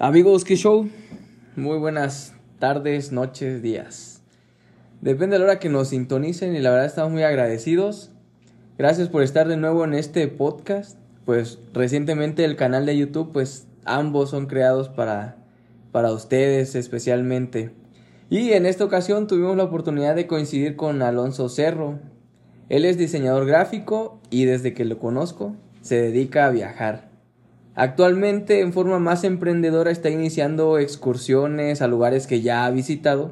[0.00, 0.88] Amigos, ¿qué show?
[1.56, 4.22] Muy buenas tardes, noches, días.
[5.00, 8.12] Depende de la hora que nos sintonicen y la verdad estamos muy agradecidos.
[8.78, 10.96] Gracias por estar de nuevo en este podcast.
[11.24, 15.38] Pues recientemente el canal de YouTube, pues ambos son creados para,
[15.90, 17.72] para ustedes especialmente.
[18.30, 21.98] Y en esta ocasión tuvimos la oportunidad de coincidir con Alonso Cerro.
[22.68, 27.07] Él es diseñador gráfico y desde que lo conozco se dedica a viajar.
[27.80, 33.30] Actualmente en forma más emprendedora está iniciando excursiones a lugares que ya ha visitado,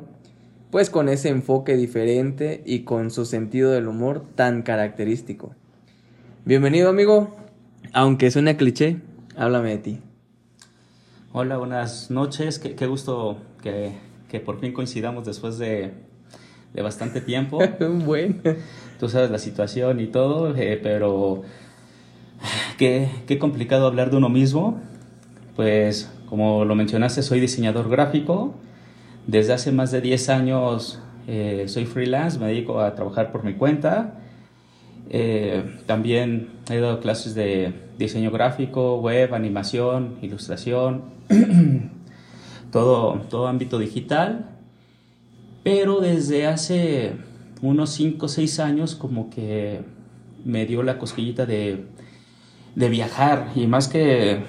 [0.71, 5.52] pues con ese enfoque diferente y con su sentido del humor tan característico.
[6.45, 7.35] Bienvenido amigo,
[7.93, 9.01] aunque suene cliché,
[9.37, 10.01] háblame de ti.
[11.33, 13.95] Hola, buenas noches, qué, gusto que,
[14.29, 15.91] que, por fin coincidamos después de,
[16.73, 17.59] de bastante tiempo.
[18.07, 18.37] bueno.
[19.01, 21.43] Tú sabes la situación y todo, eh, pero
[22.79, 24.81] Qué, qué complicado hablar de uno mismo.
[25.55, 28.55] Pues como lo mencionaste, soy diseñador gráfico.
[29.27, 33.55] Desde hace más de 10 años eh, soy freelance, me dedico a trabajar por mi
[33.55, 34.21] cuenta.
[35.09, 41.05] Eh, también he dado clases de diseño gráfico, web, animación, ilustración,
[42.73, 44.51] todo, todo ámbito digital.
[45.65, 47.16] Pero desde hace
[47.63, 49.81] unos 5 o 6 años como que
[50.45, 51.87] me dio la cosquillita de
[52.77, 54.45] de viajar y más que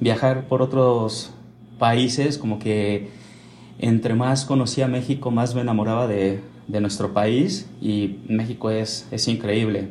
[0.00, 1.32] viajar por otros
[1.78, 3.10] países, como que
[3.78, 9.88] entre más conocía México, más me enamoraba de, nuestro país y México es, es increíble.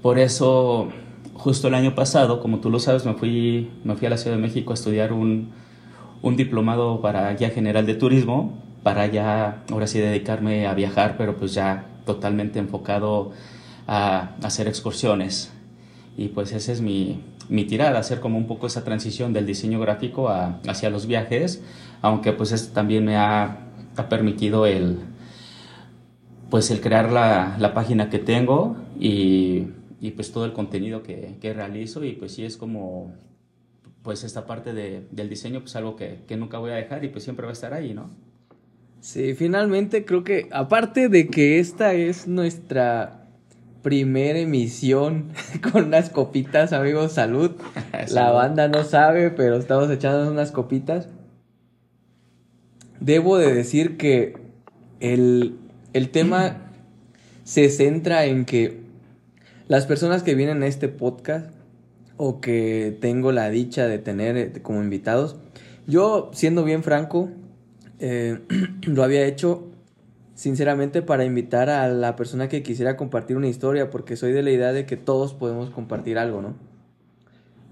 [0.00, 0.88] Por eso,
[1.34, 4.36] justo el año pasado, como tú lo sabes, me fui, me fui a la Ciudad
[4.36, 5.50] de México a estudiar un,
[6.22, 11.36] un diplomado para guía general de turismo, para ya, ahora sí, dedicarme a viajar, pero
[11.36, 13.32] pues ya totalmente enfocado
[13.86, 15.52] a hacer excursiones.
[16.16, 19.78] Y pues esa es mi, mi tirada, hacer como un poco esa transición del diseño
[19.80, 21.62] gráfico hacia los viajes,
[22.02, 24.98] aunque pues esto también me ha, ha, permitido el,
[26.50, 29.68] pues el crear la, la página que tengo y,
[30.00, 33.12] y, pues todo el contenido que, que, realizo y pues sí es como
[34.02, 37.08] pues esta parte de, del diseño pues algo que, que nunca voy a dejar y
[37.08, 38.10] pues siempre va a estar ahí, ¿no?
[39.00, 43.25] Sí, finalmente creo que aparte de que esta es nuestra
[43.86, 45.30] primera emisión
[45.72, 47.52] con unas copitas, amigos, salud.
[48.10, 51.06] La banda no sabe, pero estamos echando unas copitas.
[52.98, 54.38] Debo de decir que
[54.98, 55.56] el,
[55.92, 56.72] el tema
[57.44, 58.80] se centra en que
[59.68, 61.54] las personas que vienen a este podcast
[62.16, 65.36] o que tengo la dicha de tener eh, como invitados,
[65.86, 67.30] yo siendo bien franco,
[68.00, 68.40] eh,
[68.82, 69.75] lo había hecho
[70.36, 74.50] sinceramente para invitar a la persona que quisiera compartir una historia, porque soy de la
[74.50, 76.54] idea de que todos podemos compartir algo, ¿no?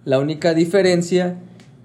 [0.05, 1.37] La única diferencia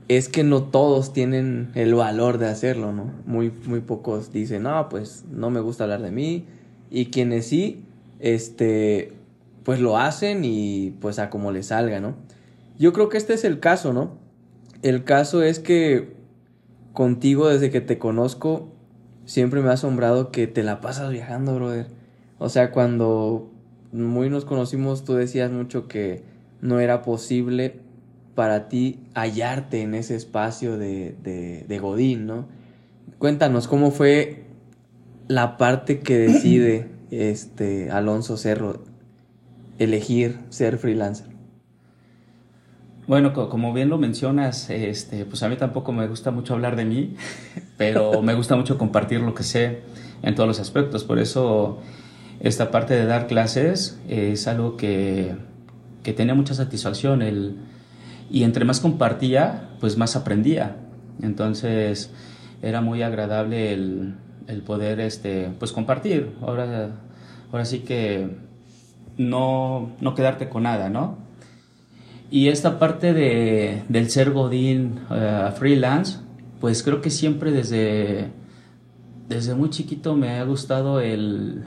[0.08, 3.12] es que no todos tienen el valor de hacerlo, ¿no?
[3.26, 6.46] Muy, muy pocos dicen, no, pues no me gusta hablar de mí,
[6.90, 7.84] y quienes sí,
[8.20, 9.12] este,
[9.64, 12.16] pues lo hacen y pues a como les salga, ¿no?
[12.78, 14.18] Yo creo que este es el caso, ¿no?
[14.82, 16.14] El caso es que
[16.94, 18.79] contigo desde que te conozco
[19.30, 21.86] siempre me ha asombrado que te la pasas viajando, brother.
[22.40, 23.52] O sea, cuando
[23.92, 26.24] muy nos conocimos, tú decías mucho que
[26.62, 27.80] no era posible
[28.34, 32.48] para ti hallarte en ese espacio de, de, de Godín, ¿no?
[33.20, 34.46] Cuéntanos cómo fue
[35.28, 38.82] la parte que decide este Alonso Cerro
[39.78, 41.29] elegir ser freelancer.
[43.10, 46.86] Bueno, como bien lo mencionas, este, pues a mí tampoco me gusta mucho hablar de
[46.86, 47.16] mí,
[47.76, 49.80] pero me gusta mucho compartir lo que sé
[50.22, 51.06] en todos los aspectos.
[51.06, 51.80] Por eso
[52.40, 55.34] esta parte de dar clases es algo que,
[56.04, 57.24] que tenía mucha satisfacción.
[57.24, 57.56] El,
[58.30, 60.76] y entre más compartía, pues más aprendía.
[61.20, 62.12] Entonces
[62.62, 66.36] era muy agradable el, el poder este, pues compartir.
[66.44, 66.92] Ahora,
[67.52, 68.38] ahora sí que
[69.18, 71.29] no, no quedarte con nada, ¿no?
[72.32, 76.20] Y esta parte de, del ser Godín uh, freelance,
[76.60, 78.28] pues creo que siempre desde,
[79.28, 81.64] desde muy chiquito me ha gustado el,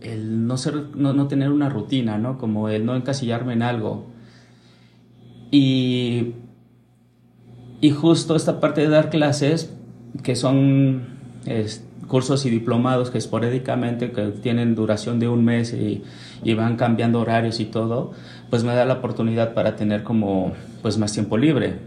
[0.00, 2.38] el no, ser, no, no, tener una rutina, ¿no?
[2.38, 4.06] Como el no encasillarme en algo.
[5.50, 6.32] Y,
[7.82, 9.74] y justo esta parte de dar clases,
[10.22, 11.18] que son
[12.08, 16.02] cursos y diplomados que esporádicamente que tienen duración de un mes y,
[16.42, 18.12] y, van cambiando horarios y todo,
[18.50, 21.78] pues me da la oportunidad para tener como pues más tiempo libre.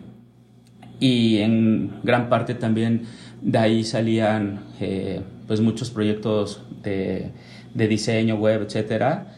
[1.00, 3.04] Y en gran parte también
[3.42, 7.31] de ahí salían eh, pues muchos proyectos de,
[7.74, 9.33] de, diseño web, etcétera.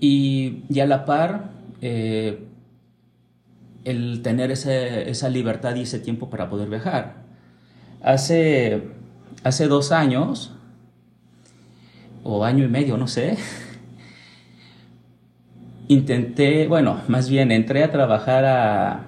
[0.00, 1.50] Y, y, a la par,
[1.80, 2.44] eh,
[3.84, 7.24] el tener esa libertad y ese tiempo para poder viajar.
[8.02, 8.82] Hace,
[9.44, 10.52] hace dos años,
[12.24, 13.36] o año y medio, no sé,
[15.88, 19.04] intenté, bueno, más bien entré a trabajar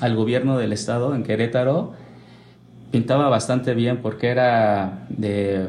[0.00, 1.92] al gobierno del estado en Querétaro.
[2.90, 5.66] Pintaba bastante bien porque era de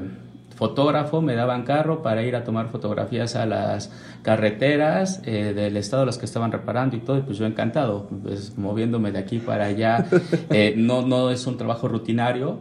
[0.55, 6.05] fotógrafo, me daban carro para ir a tomar fotografías a las carreteras eh, del estado,
[6.05, 9.65] las que estaban reparando y todo, y pues yo encantado, pues moviéndome de aquí para
[9.65, 10.05] allá.
[10.49, 12.59] Eh, no, no es un trabajo rutinario.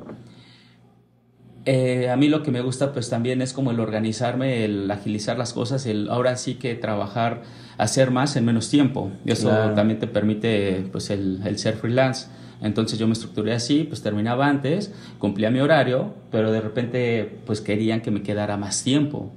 [1.66, 5.38] Eh, a mí lo que me gusta pues también es como el organizarme, el agilizar
[5.38, 7.42] las cosas, el ahora sí que trabajar,
[7.78, 9.10] hacer más en menos tiempo.
[9.24, 12.28] Y eso también te permite pues el, el ser freelance.
[12.60, 17.60] Entonces yo me estructuré así, pues terminaba antes, cumplía mi horario, pero de repente pues
[17.60, 19.32] querían que me quedara más tiempo.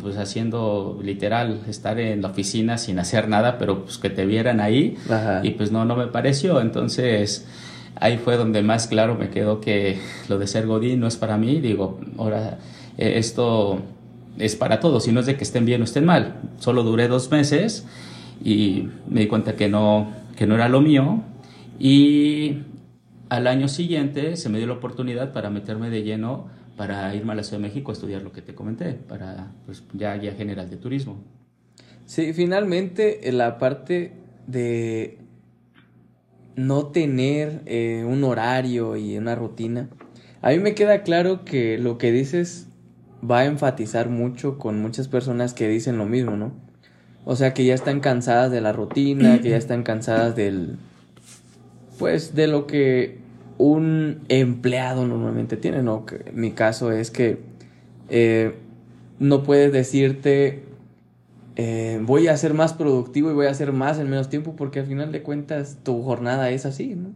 [0.00, 4.60] Pues haciendo literal, estar en la oficina sin hacer nada, pero pues que te vieran
[4.60, 4.96] ahí.
[5.42, 6.60] Y pues no, no me pareció.
[6.60, 7.46] Entonces
[8.00, 9.98] ahí fue donde más claro me quedó que
[10.28, 11.60] lo de ser Godín no es para mí.
[11.60, 12.58] Digo, ahora
[12.96, 13.80] eh, esto
[14.38, 16.40] es para todos, y no es de que estén bien o estén mal.
[16.58, 17.86] Solo duré dos meses
[18.42, 21.22] y me di cuenta que no, que no era lo mío
[21.78, 22.58] y
[23.28, 26.46] al año siguiente se me dio la oportunidad para meterme de lleno
[26.78, 29.82] para irme a la Ciudad de México a estudiar lo que te comenté, para pues,
[29.92, 31.16] ya guía general de turismo.
[32.06, 34.12] Sí, finalmente la parte
[34.46, 35.18] de
[36.58, 39.88] no tener eh, un horario y una rutina,
[40.42, 42.66] a mí me queda claro que lo que dices
[43.28, 46.52] va a enfatizar mucho con muchas personas que dicen lo mismo, ¿no?
[47.24, 50.76] O sea, que ya están cansadas de la rutina, que ya están cansadas del,
[51.98, 53.18] pues de lo que
[53.56, 56.06] un empleado normalmente tiene, ¿no?
[56.32, 57.38] mi caso es que
[58.08, 58.54] eh,
[59.18, 60.62] no puedes decirte
[61.60, 64.78] eh, voy a ser más productivo y voy a hacer más en menos tiempo porque
[64.78, 67.10] al final de cuentas tu jornada es así, ¿no?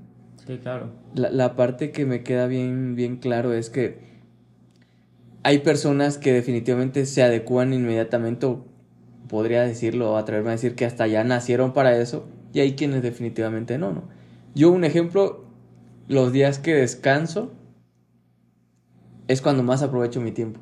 [0.44, 0.90] Sí, claro.
[1.14, 4.00] La, la parte que me queda bien, bien claro es que
[5.44, 8.64] hay personas que definitivamente se adecuan inmediatamente, o
[9.28, 13.02] podría decirlo, o atreverme a decir que hasta ya nacieron para eso, y hay quienes
[13.02, 14.08] definitivamente no, ¿no?
[14.56, 15.44] Yo un ejemplo,
[16.08, 17.52] los días que descanso
[19.28, 20.58] es cuando más aprovecho mi tiempo.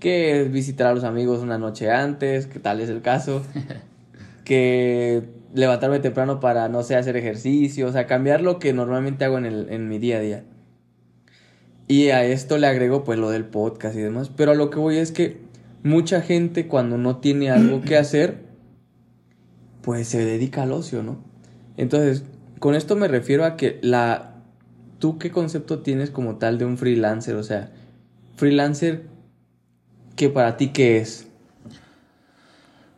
[0.00, 3.42] Que visitar a los amigos una noche antes, que tal es el caso.
[4.44, 9.38] que levantarme temprano para, no sé, hacer ejercicio, o sea, cambiar lo que normalmente hago
[9.38, 10.44] en, el, en mi día a día.
[11.88, 14.30] Y a esto le agrego pues lo del podcast y demás.
[14.36, 15.38] Pero a lo que voy es que
[15.82, 18.38] mucha gente cuando no tiene algo que hacer,
[19.82, 21.18] pues se dedica al ocio, ¿no?
[21.76, 22.24] Entonces,
[22.58, 24.32] con esto me refiero a que la...
[24.98, 27.36] ¿Tú qué concepto tienes como tal de un freelancer?
[27.36, 27.70] O sea,
[28.34, 29.04] freelancer,
[30.16, 31.28] ¿qué para ti qué es?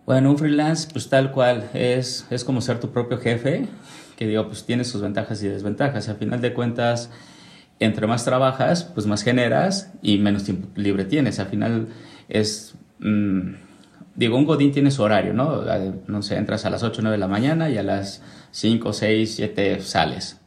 [0.07, 3.67] Bueno, un freelance, pues tal cual, es, es como ser tu propio jefe,
[4.17, 6.09] que digo, pues tiene sus ventajas y desventajas.
[6.09, 7.11] Al final de cuentas,
[7.79, 11.39] entre más trabajas, pues más generas y menos tiempo libre tienes.
[11.39, 11.89] Al final
[12.29, 12.75] es...
[13.01, 13.57] Mm,
[14.15, 15.63] digo, un Godín tiene su horario, ¿no?
[16.07, 18.23] No sé, entras a las 8 o 9 de la mañana y a las
[18.53, 20.41] 5, 6, 7 sales.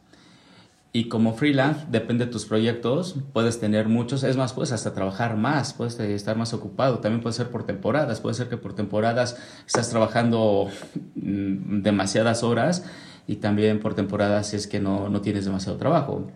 [0.94, 5.38] Y como freelance, depende de tus proyectos, puedes tener muchos, es más, puedes hasta trabajar
[5.38, 9.38] más, puedes estar más ocupado, también puede ser por temporadas, puede ser que por temporadas
[9.66, 10.68] estás trabajando
[11.14, 12.84] mm, demasiadas horas
[13.26, 16.30] y también por temporadas es que no, no tienes demasiado trabajo.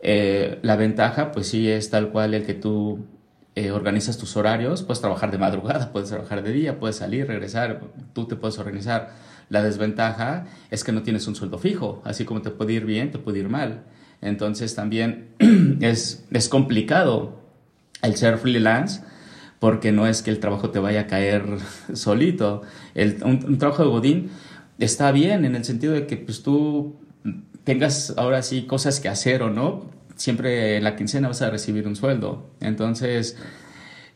[0.00, 3.04] Eh, la ventaja, pues sí, es tal cual el que tú
[3.54, 7.82] eh, organizas tus horarios, puedes trabajar de madrugada, puedes trabajar de día, puedes salir, regresar,
[8.14, 9.10] tú te puedes organizar.
[9.52, 13.10] La desventaja es que no tienes un sueldo fijo, así como te puede ir bien,
[13.10, 13.82] te puede ir mal.
[14.22, 15.28] Entonces también
[15.82, 17.38] es, es complicado
[18.00, 19.02] el ser freelance
[19.58, 21.44] porque no es que el trabajo te vaya a caer
[21.92, 22.62] solito.
[22.94, 24.30] El, un, trabajo de Godín
[24.78, 26.96] está bien en el sentido de que pues, tú
[27.62, 31.86] tengas ahora sí cosas que hacer o no, siempre en la quincena vas a recibir
[31.86, 32.54] un sueldo.
[32.60, 33.36] Entonces,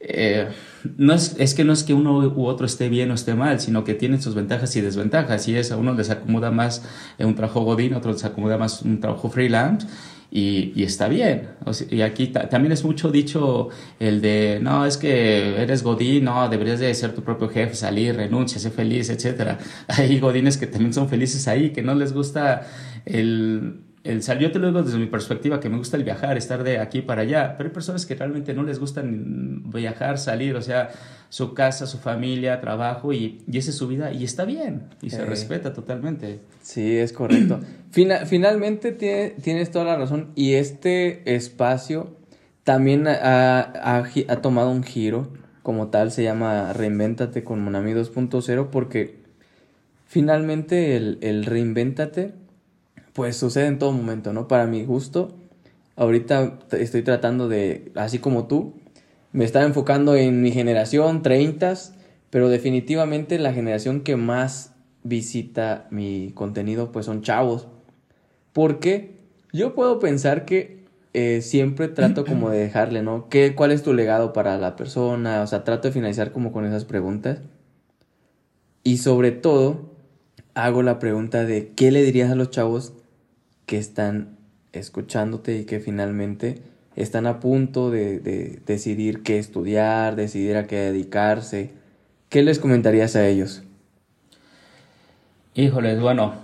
[0.01, 0.49] eh,
[0.97, 3.61] no es, es, que no es que uno u otro esté bien o esté mal,
[3.61, 5.49] sino que tienen sus ventajas y desventajas.
[5.49, 6.83] Y es a uno les acomoda más
[7.19, 9.87] un trabajo godín, a otro les acomoda más un trabajo freelance.
[10.31, 11.49] Y, y está bien.
[11.89, 13.69] y aquí también es mucho dicho
[14.01, 18.17] el de, no, es que eres godín, no, deberías de ser tu propio jefe, salir,
[18.17, 19.57] renuncia, ser feliz, etc.
[19.89, 22.67] Hay godines que también son felices ahí, que no les gusta
[23.07, 26.63] el el yo te lo digo desde mi perspectiva, que me gusta el viajar, estar
[26.63, 30.63] de aquí para allá, pero hay personas que realmente no les gusta viajar, salir, o
[30.63, 30.91] sea,
[31.29, 35.11] su casa, su familia, trabajo, y, y esa es su vida, y está bien, y
[35.11, 36.41] se respeta totalmente.
[36.63, 37.61] Sí, es correcto.
[38.27, 42.17] finalmente tienes toda la razón, y este espacio
[42.65, 45.33] también ha, ha, tomado un giro,
[45.63, 49.21] como tal, se llama Reinvéntate con Monami 2.0, porque
[50.07, 52.46] finalmente el, el Reinvéntate
[53.17, 54.47] pues sucede en todo momento, ¿no?
[54.47, 55.35] Para mi gusto,
[55.97, 58.75] ahorita estoy tratando de, así como tú,
[59.33, 61.73] me estaba enfocando en mi generación, 30,
[62.29, 67.69] pero definitivamente la generación que más visita mi contenido, pues son chavos.
[68.53, 69.17] Porque
[69.51, 73.31] yo puedo pensar que eh, siempre trato como de dejarle, ¿no?
[73.31, 75.41] ¿Qué, ¿Cuál es tu legado para la persona?
[75.41, 77.39] O sea, trato de finalizar como con esas preguntas.
[78.83, 79.97] Y sobre todo,
[80.53, 82.93] hago la pregunta de ¿qué le dirías a los chavos
[83.67, 84.37] que están
[84.73, 86.63] escuchándote y que finalmente
[86.95, 91.73] están a punto de, de decidir qué estudiar, decidir a qué dedicarse?
[92.29, 93.63] ¿Qué les comentarías a ellos?
[95.55, 96.35] Híjoles, bueno,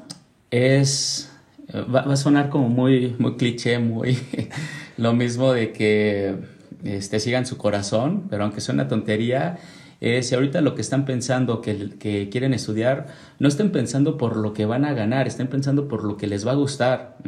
[0.50, 1.33] es
[1.75, 4.19] va, a sonar como muy, muy cliché, muy
[4.97, 6.37] lo mismo de que
[6.85, 9.59] este, sigan su corazón, pero aunque sea una tontería,
[10.05, 13.07] eh, si ahorita lo que están pensando que, que, quieren estudiar,
[13.39, 16.45] no estén pensando por lo que van a ganar, estén pensando por lo que les
[16.45, 17.19] va a gustar.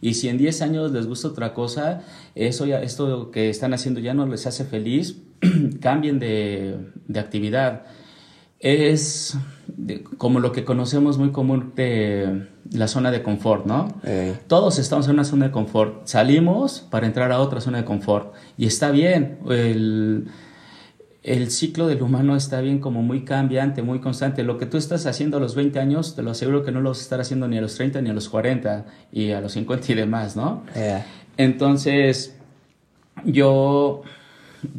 [0.00, 2.02] Y si en 10 años les gusta otra cosa,
[2.36, 5.16] eso ya, esto que están haciendo ya no les hace feliz,
[5.80, 6.76] cambien de,
[7.08, 7.82] de actividad.
[8.60, 9.36] Es
[10.18, 13.88] como lo que conocemos muy común de la zona de confort, ¿no?
[14.46, 16.06] Todos estamos en una zona de confort.
[16.06, 18.34] Salimos para entrar a otra zona de confort.
[18.56, 19.40] Y está bien.
[19.48, 20.28] El,
[21.22, 24.44] el ciclo del humano está bien como muy cambiante, muy constante.
[24.44, 26.90] Lo que tú estás haciendo a los 20 años, te lo aseguro que no lo
[26.90, 29.52] vas a estar haciendo ni a los 30, ni a los 40, y a los
[29.52, 30.62] 50 y demás, ¿no?
[31.36, 32.36] Entonces,
[33.24, 34.02] yo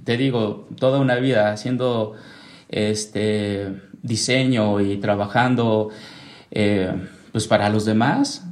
[0.03, 2.13] te digo, toda una vida haciendo
[2.69, 5.89] este diseño y trabajando
[6.51, 6.91] eh,
[7.31, 8.45] pues para los demás,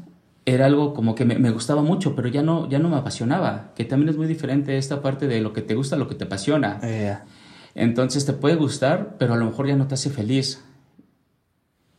[0.45, 3.83] era algo como que me, gustaba mucho, pero ya no, ya no me apasionaba, que
[3.83, 6.79] también es muy diferente esta parte de lo que te gusta, lo que te apasiona.
[7.77, 10.63] Entonces te puede gustar, pero a lo mejor ya no te hace feliz.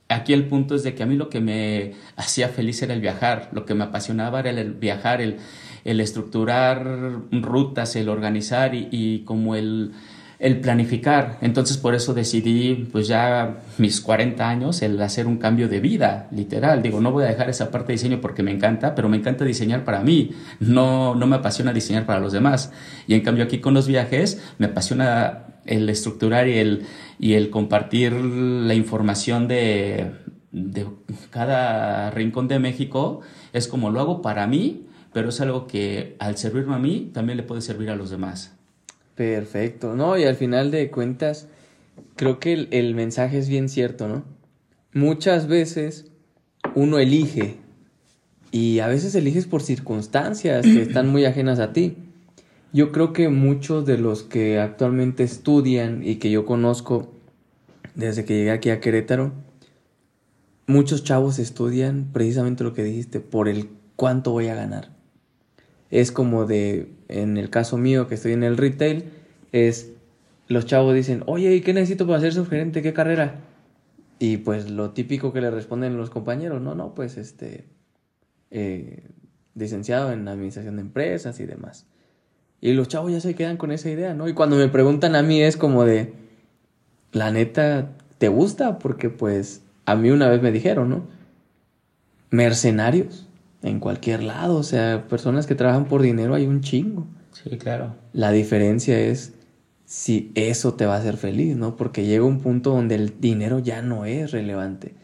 [0.08, 3.00] Aquí el punto es de que a mí lo que me hacía feliz era el
[3.00, 5.38] viajar, lo que me apasionaba era el viajar, el,
[5.84, 6.84] estructurar
[7.30, 9.92] rutas, el organizar y como el
[10.38, 11.38] el planificar.
[11.40, 16.28] Entonces por eso decidí, pues ya mis 40 años, el hacer un cambio de vida,
[16.30, 16.82] literal.
[16.82, 19.44] Digo, no voy a dejar esa parte de diseño porque me encanta, pero me encanta
[19.44, 20.30] diseñar para mí.
[20.60, 22.72] No, no me apasiona diseñar para los demás.
[23.06, 26.86] Y en cambio aquí con los viajes me apasiona el estructurar y el,
[27.18, 30.12] y el compartir la información de,
[30.52, 30.86] de
[31.30, 33.20] cada rincón de México.
[33.52, 37.36] Es como lo hago para mí, pero es algo que al servirme a mí también
[37.36, 38.54] le puede servir a los demás.
[39.14, 41.48] Perfecto, no, y al final de cuentas,
[42.14, 44.24] creo que el, mensaje es bien cierto, ¿no?
[44.92, 46.06] Muchas veces
[46.74, 47.56] uno elige
[48.52, 51.96] y a veces eliges por circunstancias que están muy ajenas a ti.
[52.72, 57.10] Yo creo que muchos de los que actualmente estudian y que yo conozco
[57.94, 59.32] desde que llegué aquí a Querétaro,
[60.66, 64.90] muchos chavos estudian precisamente lo que dijiste, por el cuánto voy a ganar.
[65.90, 69.04] Es como de, en el caso mío que estoy en el retail,
[69.52, 69.92] es
[70.46, 72.82] los chavos dicen, oye, ¿y qué necesito para ser subgerente?
[72.82, 73.40] ¿Qué carrera?
[74.18, 77.64] Y pues lo típico que le responden los compañeros, no, no, pues este,
[78.50, 79.08] eh,
[79.54, 81.86] licenciado en administración de empresas y demás.
[82.60, 84.28] Y los chavos ya se quedan con esa idea, ¿no?
[84.28, 86.12] Y cuando me preguntan a mí es como de,
[87.12, 88.78] la neta, ¿te gusta?
[88.78, 91.06] Porque pues a mí una vez me dijeron, ¿no?
[92.30, 93.26] Mercenarios
[93.62, 97.06] en cualquier lado, o sea, personas que trabajan por dinero hay un chingo.
[97.32, 97.94] Sí, claro.
[98.12, 99.34] La diferencia es
[99.84, 101.76] si eso te va a hacer feliz, ¿no?
[101.76, 104.94] Porque llega un punto donde el dinero ya no es relevante.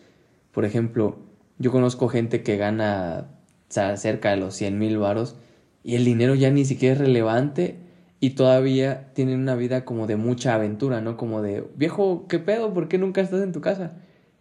[0.52, 1.18] Por ejemplo,
[1.58, 3.28] yo conozco gente que gana
[3.68, 5.37] cerca de los 100 mil varos
[5.84, 7.76] y el dinero ya ni siquiera es relevante
[8.18, 11.18] y todavía tienen una vida como de mucha aventura, ¿no?
[11.18, 12.72] Como de, viejo, ¿qué pedo?
[12.72, 13.92] ¿Por qué nunca estás en tu casa?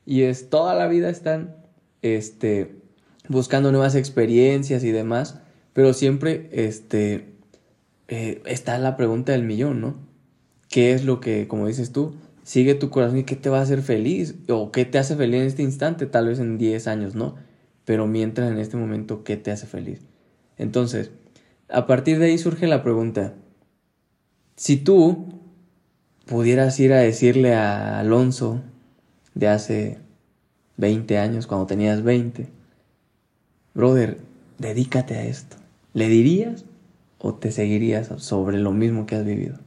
[0.05, 1.57] Y es toda la vida están,
[2.01, 2.77] este,
[3.27, 5.41] buscando nuevas experiencias y demás,
[5.73, 7.33] pero siempre este,
[8.07, 9.95] eh, está la pregunta del millón, ¿no?
[10.69, 13.63] ¿Qué es lo que, como dices tú, sigue tu corazón y qué te va a
[13.63, 14.35] hacer feliz?
[14.47, 16.05] ¿O qué te hace feliz en este instante?
[16.05, 17.35] Tal vez en 10 años, ¿no?
[17.83, 20.00] Pero mientras en este momento, ¿qué te hace feliz?
[20.57, 21.12] Entonces,
[21.70, 23.34] a partir de ahí surge la pregunta,
[24.55, 25.39] si tú
[26.25, 28.62] pudieras ir a decirle a Alonso
[29.34, 30.00] de hace
[30.77, 32.50] 20 años, cuando tenías 20,
[33.74, 34.20] brother,
[34.58, 35.58] dedícate a esto.
[35.93, 36.65] ¿Le dirías
[37.20, 39.60] o te seguirías sobre lo mismo que has vivido?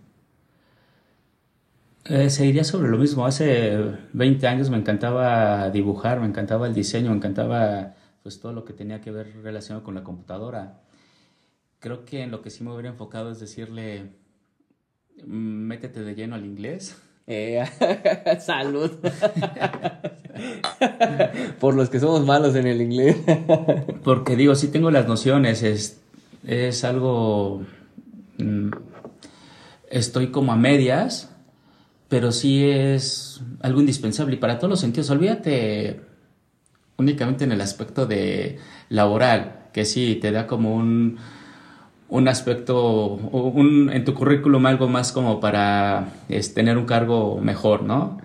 [2.05, 3.27] Eh, seguiría sobre lo mismo.
[3.27, 3.79] Hace
[4.13, 8.73] 20 años me encantaba dibujar, me encantaba el diseño, me encantaba pues todo lo que
[8.73, 10.81] tenía que ver relacionado con la computadora.
[11.79, 14.11] Creo que en lo que sí me hubiera enfocado es decirle,
[15.25, 16.97] métete de lleno al inglés.
[17.27, 17.65] Eh,
[18.41, 18.93] salud.
[21.61, 23.17] Por los que somos malos en el inglés.
[24.05, 26.01] Porque digo, sí tengo las nociones, es,
[26.47, 27.63] es algo...
[28.39, 28.71] mm,
[29.91, 31.31] estoy como a medias,
[32.09, 35.11] pero sí es algo indispensable y para todos los sentidos.
[35.11, 36.01] Olvídate
[36.99, 41.19] únicamente en el aspecto de laboral, que sí te da como un,
[42.09, 47.83] un aspecto, un, en tu currículum algo más como para es, tener un cargo mejor,
[47.83, 48.19] ¿no?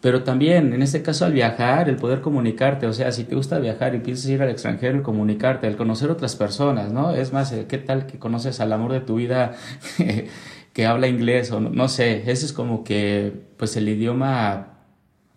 [0.00, 3.58] Pero también, en este caso, al viajar, el poder comunicarte, o sea, si te gusta
[3.58, 7.12] viajar y piensas ir al extranjero, el comunicarte, el conocer otras personas, ¿no?
[7.12, 9.52] Es más, eh, ¿qué tal que conoces al amor de tu vida
[10.74, 12.30] que habla inglés o no, no sé?
[12.30, 14.73] Ese es como que, pues, el idioma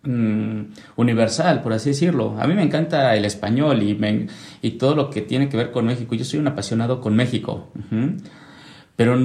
[0.02, 0.60] mm,
[0.96, 2.36] universal, por así decirlo.
[2.38, 3.98] A mí me encanta el español y,
[4.62, 6.14] y todo lo que tiene que ver con México.
[6.14, 7.68] Yo soy un apasionado con México.
[8.96, 9.16] Pero,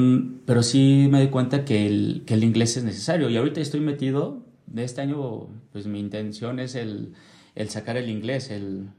[0.45, 3.29] pero sí me doy cuenta que el, que el inglés es necesario.
[3.29, 7.13] Y ahorita estoy metido, de este año, pues mi intención es el,
[7.55, 8.49] el sacar el inglés.
[8.49, 8.89] El,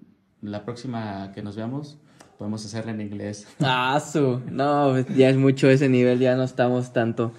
[0.41, 1.99] la próxima que nos veamos,
[2.39, 3.47] podemos hacerla en inglés.
[3.61, 4.41] Ah, su.
[4.51, 7.33] No, ya es mucho ese nivel, ya no estamos tanto.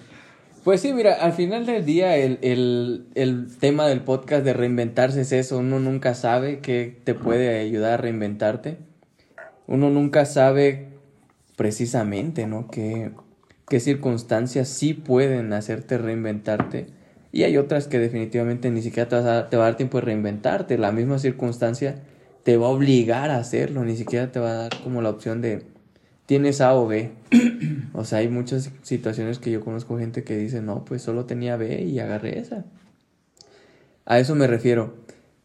[0.66, 5.20] Pues sí, mira, al final del día el, el, el tema del podcast de reinventarse
[5.20, 5.58] es eso.
[5.58, 8.76] Uno nunca sabe qué te puede ayudar a reinventarte.
[9.68, 10.88] Uno nunca sabe
[11.54, 12.68] precisamente, ¿no?
[12.68, 13.12] Qué,
[13.68, 16.88] qué circunstancias sí pueden hacerte reinventarte.
[17.30, 19.98] Y hay otras que definitivamente ni siquiera te, vas a- te va a dar tiempo
[20.00, 20.78] de reinventarte.
[20.78, 22.02] La misma circunstancia
[22.42, 23.84] te va a obligar a hacerlo.
[23.84, 25.62] Ni siquiera te va a dar como la opción de
[26.26, 27.12] tienes A o B.
[27.98, 31.56] O sea, hay muchas situaciones que yo conozco gente que dice, no, pues solo tenía
[31.56, 32.66] B y agarré esa.
[34.04, 34.96] A eso me refiero.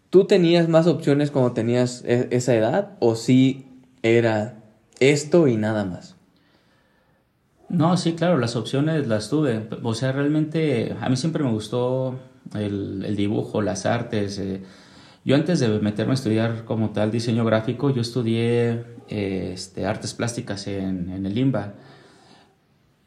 [0.10, 3.68] ¿Tú tenías más opciones cuando tenías e- esa edad o sí
[4.04, 4.62] era
[5.00, 6.18] esto y nada más?
[7.70, 9.66] No, sí, claro, las opciones las tuve.
[9.84, 12.20] O sea, realmente a mí siempre me gustó
[12.54, 14.38] el, dibujo, las artes.
[14.40, 14.62] eh.
[15.24, 20.14] Yo antes de meterme a estudiar como tal diseño gráfico, yo estudié eh, este, artes
[20.16, 21.74] plásticas en, el IMBA.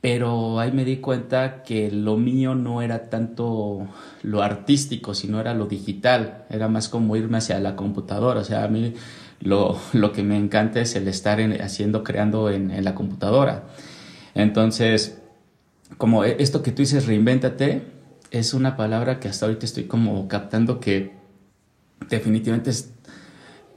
[0.00, 3.88] Pero ahí me di cuenta que lo mío no era tanto
[4.22, 6.44] lo artístico, sino era lo digital.
[6.50, 8.40] Era más como irme hacia la computadora.
[8.40, 8.94] O sea, a mí
[9.40, 13.64] lo, lo que me encanta es el estar en- haciendo, creando en, en la computadora.
[14.34, 15.18] Entonces,
[15.96, 17.82] como e- esto que tú dices, reinvéntate,
[18.30, 21.23] es una palabra que hasta ahorita estoy como captando que
[22.08, 22.92] definitivamente es,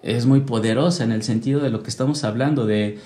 [0.03, 2.99] es muy poderosa en el sentido de lo que estamos hablando, de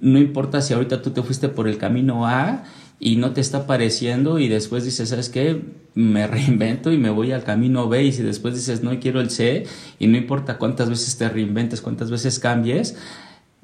[0.00, 2.64] no importa si ahorita tú te fuiste por el camino A
[2.98, 5.62] y no te está pareciendo y después dices, ¿sabes qué?
[5.94, 9.30] Me reinvento y me voy al camino B y si después dices, no quiero el
[9.30, 9.66] C
[9.98, 12.96] y no importa cuántas veces te reinventes, cuántas veces cambies,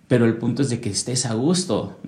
[0.08, 1.98] pero el punto es de que estés a gusto.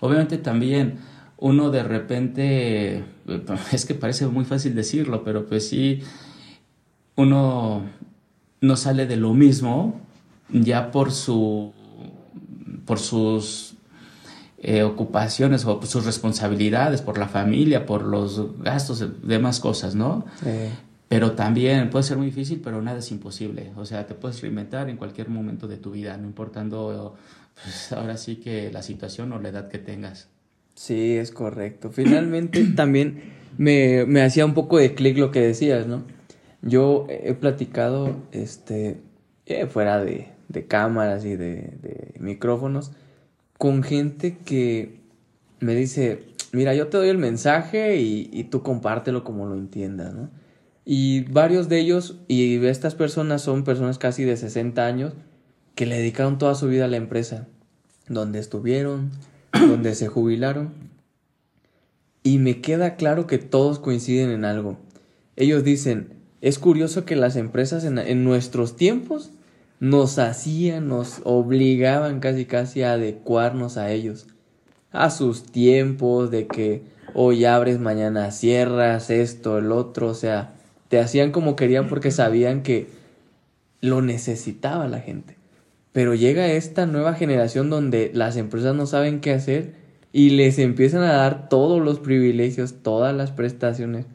[0.00, 0.98] Obviamente también
[1.36, 3.04] uno de repente,
[3.72, 6.00] es que parece muy fácil decirlo, pero pues sí,
[7.16, 7.82] uno
[8.60, 10.00] no sale de lo mismo
[10.50, 11.72] ya por su
[12.84, 13.74] por sus
[14.60, 20.24] eh, ocupaciones o por sus responsabilidades, por la familia, por los gastos, demás cosas, ¿no?
[20.44, 20.70] Eh,
[21.08, 23.72] Pero también puede ser muy difícil, pero nada es imposible.
[23.76, 27.14] O sea, te puedes reinventar en cualquier momento de tu vida, no importando,
[27.62, 30.28] pues ahora sí que la situación o la edad que tengas.
[30.74, 31.90] sí, es correcto.
[31.90, 33.22] Finalmente también
[33.58, 36.02] me, me hacía un poco de clic lo que decías, ¿no?
[36.62, 39.00] Yo he platicado, este,
[39.46, 42.92] eh, fuera de, de cámaras y de, de micrófonos,
[43.56, 45.00] con gente que
[45.60, 50.14] me dice, mira, yo te doy el mensaje y, y tú compártelo como lo entiendas,
[50.14, 50.30] ¿no?
[50.84, 55.12] Y varios de ellos, y estas personas son personas casi de 60 años,
[55.74, 57.46] que le dedicaron toda su vida a la empresa,
[58.08, 59.10] donde estuvieron,
[59.52, 60.72] donde se jubilaron.
[62.22, 64.78] Y me queda claro que todos coinciden en algo.
[65.36, 69.30] Ellos dicen, es curioso que las empresas en, nuestros tiempos
[69.80, 74.26] nos hacían, nos obligaban casi casi a adecuarnos a ellos,
[74.92, 76.82] a sus tiempos, de que
[77.14, 80.54] hoy abres, mañana cierras, esto, el otro, o sea,
[80.88, 82.88] te hacían como querían porque sabían que
[83.80, 85.36] lo necesitaba la gente.
[85.92, 89.74] Pero llega esta nueva generación donde las empresas no saben qué hacer
[90.12, 94.06] y les empiezan a dar todos los privilegios, todas las prestaciones,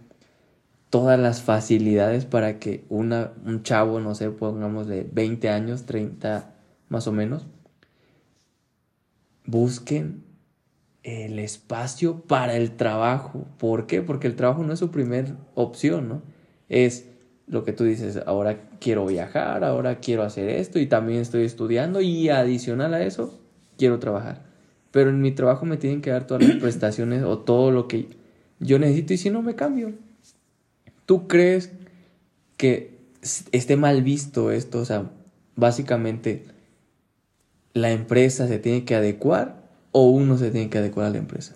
[0.93, 6.53] todas las facilidades para que un chavo, no sé, pongamos de 20 años, 30
[6.87, 7.47] más o menos,
[9.43, 10.23] busquen
[11.01, 13.47] el espacio para el trabajo.
[13.57, 14.03] ¿Por qué?
[14.03, 16.21] Porque el trabajo no es su primer opción, ¿no?
[16.69, 17.09] Es
[17.47, 22.01] lo que tú dices, ahora quiero viajar, ahora quiero hacer esto y también estoy estudiando
[22.01, 23.41] y adicional a eso,
[23.79, 24.45] quiero trabajar.
[24.91, 28.09] Pero en mi trabajo me tienen que dar todas las prestaciones o todo lo que
[28.59, 29.93] yo necesito y si no me cambio.
[31.05, 31.71] ¿Tú crees
[32.57, 32.93] que
[33.51, 34.79] esté mal visto esto.
[34.79, 35.09] O sea,
[35.55, 36.45] básicamente,
[37.73, 41.55] la empresa se tiene que adecuar o uno se tiene que adecuar a la empresa.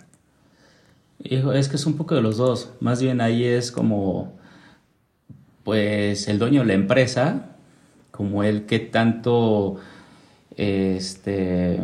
[1.23, 2.71] Es que es un poco de los dos.
[2.79, 4.33] Más bien ahí es como,
[5.63, 7.55] pues, el dueño de la empresa,
[8.11, 9.77] como el que tanto,
[10.55, 11.79] este,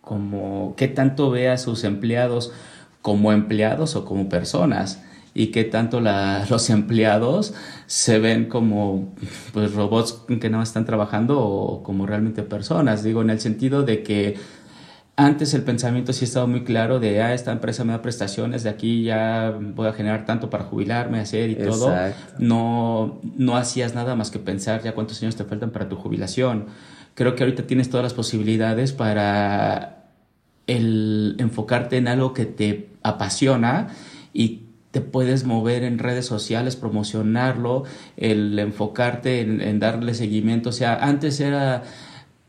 [0.00, 2.52] como qué tanto ve a sus empleados
[3.02, 5.02] como empleados o como personas
[5.34, 6.00] y qué tanto
[6.50, 7.54] los empleados
[7.86, 9.14] se ven como
[9.52, 13.02] pues robots que no están trabajando o como realmente personas.
[13.02, 14.36] Digo, en el sentido de que
[15.16, 18.70] antes el pensamiento sí estaba muy claro de, ah, esta empresa me da prestaciones, de
[18.70, 21.92] aquí ya voy a generar tanto para jubilarme, hacer y todo.
[22.38, 26.66] No, no hacías nada más que pensar ya cuántos años te faltan para tu jubilación.
[27.14, 30.06] Creo que ahorita tienes todas las posibilidades para
[30.66, 33.88] el enfocarte en algo que te apasiona
[34.32, 37.84] y te puedes mover en redes sociales, promocionarlo,
[38.16, 40.70] el enfocarte en, darle seguimiento.
[40.70, 41.84] O sea, antes era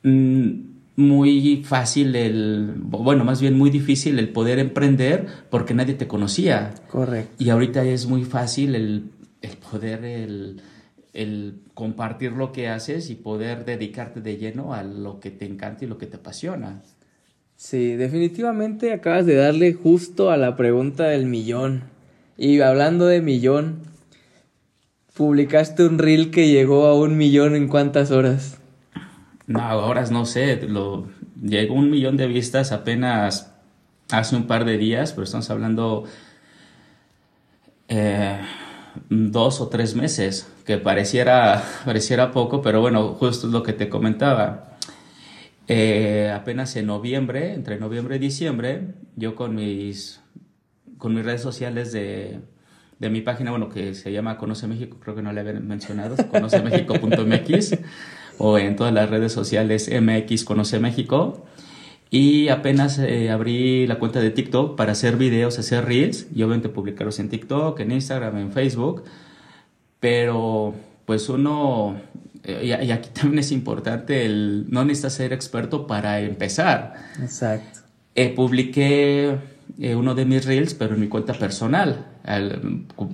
[0.03, 0.49] mm,
[0.95, 6.73] muy fácil el, bueno, más bien muy difícil el poder emprender porque nadie te conocía.
[6.89, 7.43] Correcto.
[7.43, 9.11] Y ahorita es muy fácil el,
[9.71, 10.61] poder, el,
[11.13, 15.85] el compartir lo que haces y poder dedicarte de lleno a lo que te encanta
[15.85, 16.81] y lo que te apasiona.
[17.61, 21.83] Sí, definitivamente acabas de darle justo a la pregunta del millón.
[22.35, 23.83] Y hablando de millón,
[25.13, 28.57] publicaste un reel que llegó a un millón en cuántas horas.
[29.45, 31.07] No, horas no sé, lo,
[31.39, 33.53] llegó un millón de vistas apenas
[34.09, 36.05] hace un par de días, pero estamos hablando
[37.89, 38.39] eh,
[39.07, 43.87] dos o tres meses, que pareciera, pareciera poco, pero bueno, justo es lo que te
[43.87, 44.70] comentaba.
[45.73, 50.19] Eh, apenas en noviembre, entre noviembre y diciembre, yo con mis
[50.97, 52.41] con mis redes sociales de,
[52.99, 56.17] de mi página, bueno, que se llama Conoce México, creo que no le había mencionado,
[56.29, 57.77] conocemexico.mx
[58.37, 61.45] o en todas las redes sociales MX Conoce México.
[62.09, 66.67] Y apenas eh, abrí la cuenta de TikTok para hacer videos, hacer reels y obviamente
[66.67, 69.05] publicarlos en TikTok, en Instagram, en Facebook.
[70.01, 71.95] Pero pues uno,
[72.43, 76.95] y, aquí también es importante, el, no necesitas ser experto para empezar.
[77.21, 77.79] Exacto.
[78.15, 79.37] Eh, publiqué
[79.79, 82.05] eh, uno de mis reels, pero en mi cuenta personal.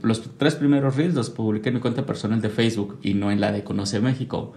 [0.02, 3.42] los tres primeros reels los publiqué en mi cuenta personal de Facebook y no en
[3.42, 4.54] la de Conoce México.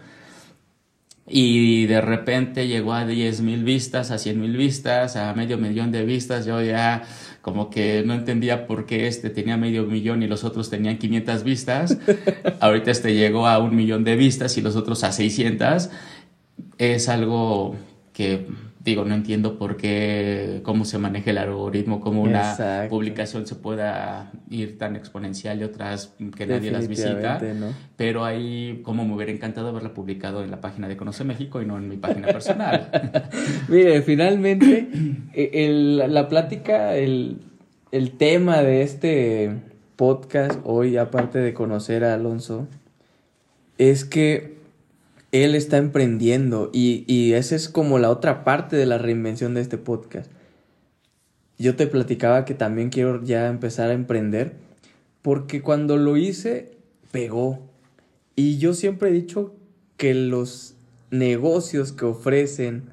[1.32, 5.92] Y de repente llegó a 10 mil vistas, a 100 mil vistas, a medio millón
[5.92, 6.44] de vistas.
[6.44, 7.04] Yo ya
[7.40, 11.44] como que no entendía por qué este tenía medio millón y los otros tenían 500
[11.44, 11.98] vistas.
[12.60, 15.90] Ahorita este llegó a un millón de vistas y los otros a 600.
[16.78, 17.76] Es algo
[18.12, 18.46] que
[18.82, 24.32] digo, no entiendo por qué, cómo se maneja el algoritmo, cómo una publicación se pueda
[24.48, 27.40] ir tan exponencial y otras que nadie las visita.
[27.96, 31.66] Pero ahí, como me hubiera encantado haberla publicado en la página de Conoce México y
[31.66, 32.90] no en mi página personal.
[33.68, 34.88] Mire, finalmente,
[35.34, 35.68] e,
[36.08, 37.38] la plática, el,
[37.92, 39.56] el tema de este
[39.96, 42.66] podcast hoy, aparte de conocer a Alonso,
[43.76, 44.59] es que
[45.32, 49.60] él está emprendiendo y, y esa es como la otra parte de la reinvención de
[49.60, 50.30] este podcast.
[51.58, 54.54] Yo te platicaba que también quiero ya empezar a emprender
[55.22, 56.72] porque cuando lo hice
[57.10, 57.60] pegó.
[58.36, 59.54] Y yo siempre he dicho
[59.96, 60.74] que los
[61.10, 62.84] negocios que ofrecen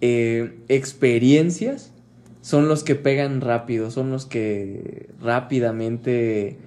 [0.00, 1.92] eh, experiencias
[2.40, 6.58] son los que pegan rápido, son los que rápidamente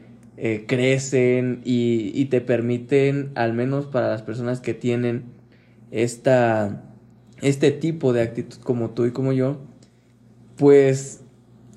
[0.43, 5.25] eh, crecen y, te permiten, al menos para las personas que tienen
[5.91, 6.81] esta,
[7.43, 9.59] este tipo de actitud como tú y como yo,
[10.57, 11.21] pues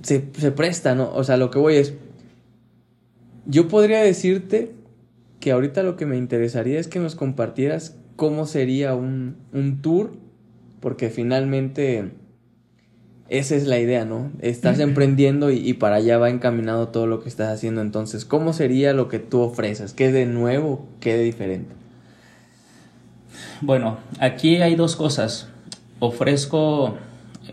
[0.00, 1.12] se, se presta, ¿no?
[1.12, 1.92] O sea, lo que voy es,
[3.44, 4.72] yo podría decirte
[5.40, 10.14] que ahorita lo que me interesaría es que nos compartieras cómo sería un, un tour,
[10.80, 12.12] porque finalmente
[13.28, 14.30] esa es la idea, ¿no?
[14.40, 17.80] Estás emprendiendo y, para allá va encaminado todo lo que estás haciendo.
[17.80, 19.94] Entonces, ¿cómo sería lo que tú ofreces?
[19.94, 20.86] ¿Qué de nuevo?
[21.00, 21.74] ¿Qué de diferente?
[23.62, 25.48] Bueno, aquí hay dos cosas.
[26.00, 26.96] Ofrezco,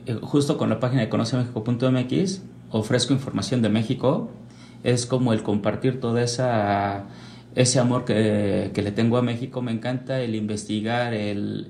[0.05, 4.29] eh, justo con la página de conocemexico.mx, ofrezco información de México.
[4.83, 7.05] Es como el compartir toda esa
[7.55, 9.61] ese amor que, que le tengo a México.
[9.61, 11.67] Me encanta el investigar, el,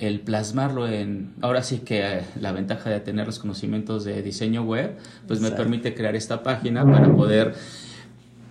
[0.00, 4.62] el plasmarlo en, ahora sí que eh, la ventaja de tener los conocimientos de diseño
[4.62, 4.96] web,
[5.28, 7.54] pues me permite crear esta página para poder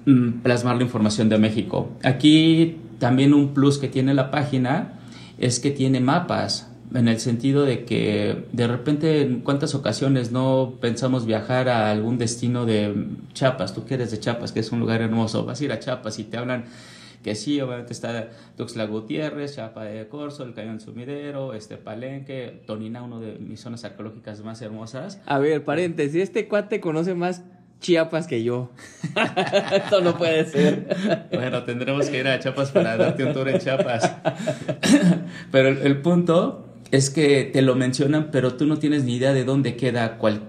[0.06, 1.90] mm, plasmar la información de México.
[2.04, 4.94] Aquí también un plus que tiene la página
[5.40, 10.74] es que tiene mapas, en el sentido de que de repente en cuántas ocasiones no
[10.82, 14.80] pensamos viajar a algún destino de Chiapas, tú que eres de Chiapas, que es un
[14.80, 16.66] lugar hermoso, vas a ir a Chiapas y te hablan
[17.24, 23.04] que sí, obviamente está Tuxtla Gutiérrez, Chapa de Corzo, el Cañón Sumidero, este Palenque, Tonina,
[23.04, 25.22] una de mis zonas arqueológicas más hermosas.
[25.26, 27.44] A ver, paréntesis, este cuate conoce más
[27.82, 28.72] Chiapas que yo.
[29.72, 31.28] Esto no puede ser.
[31.32, 34.16] bueno, tendremos que ir a Chiapas para darte un tour en Chiapas.
[35.52, 39.46] pero el, punto es que te lo mencionan, pero tú no tienes ni idea de
[39.46, 40.42] dónde queda cuál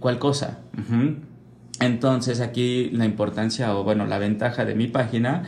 [0.00, 0.60] cual cosa.
[1.80, 5.44] Entonces aquí la importancia o bueno, la ventaja de mi página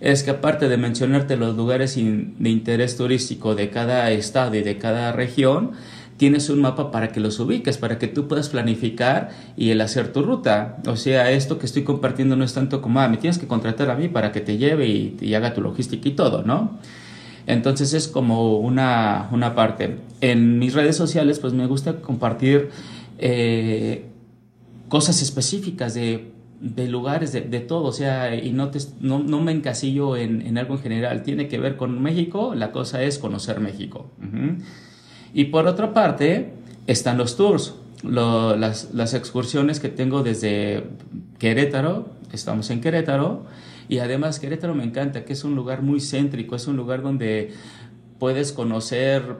[0.00, 4.78] es que aparte de mencionarte los lugares de interés turístico de cada estado y de
[4.78, 5.72] cada región,
[6.18, 10.12] tienes un mapa para que los ubiques, para que tú puedas planificar y el hacer
[10.12, 10.78] tu ruta.
[10.86, 13.90] O sea, esto que estoy compartiendo no es tanto como, ah, me tienes que contratar
[13.90, 16.78] a mí para que te lleve y, haga tu logística y todo, ¿no?
[17.46, 19.96] Entonces es como una, una, parte.
[20.20, 22.70] En mis redes sociales, pues me gusta compartir
[23.18, 24.04] eh,
[24.88, 29.40] cosas específicas de de lugares, de, de, todo, o sea, y no, te, no, no
[29.40, 33.18] me encasillo en, en, algo en general, tiene que ver con México, la cosa es
[33.18, 34.10] conocer México.
[35.32, 36.52] Y por otra parte,
[36.86, 40.84] están los tours, las, las, excursiones que tengo desde
[41.38, 43.44] Querétaro, estamos en Querétaro,
[43.88, 47.52] y además Querétaro me encanta, que es un lugar muy céntrico, es un lugar donde
[48.18, 49.36] puedes conocer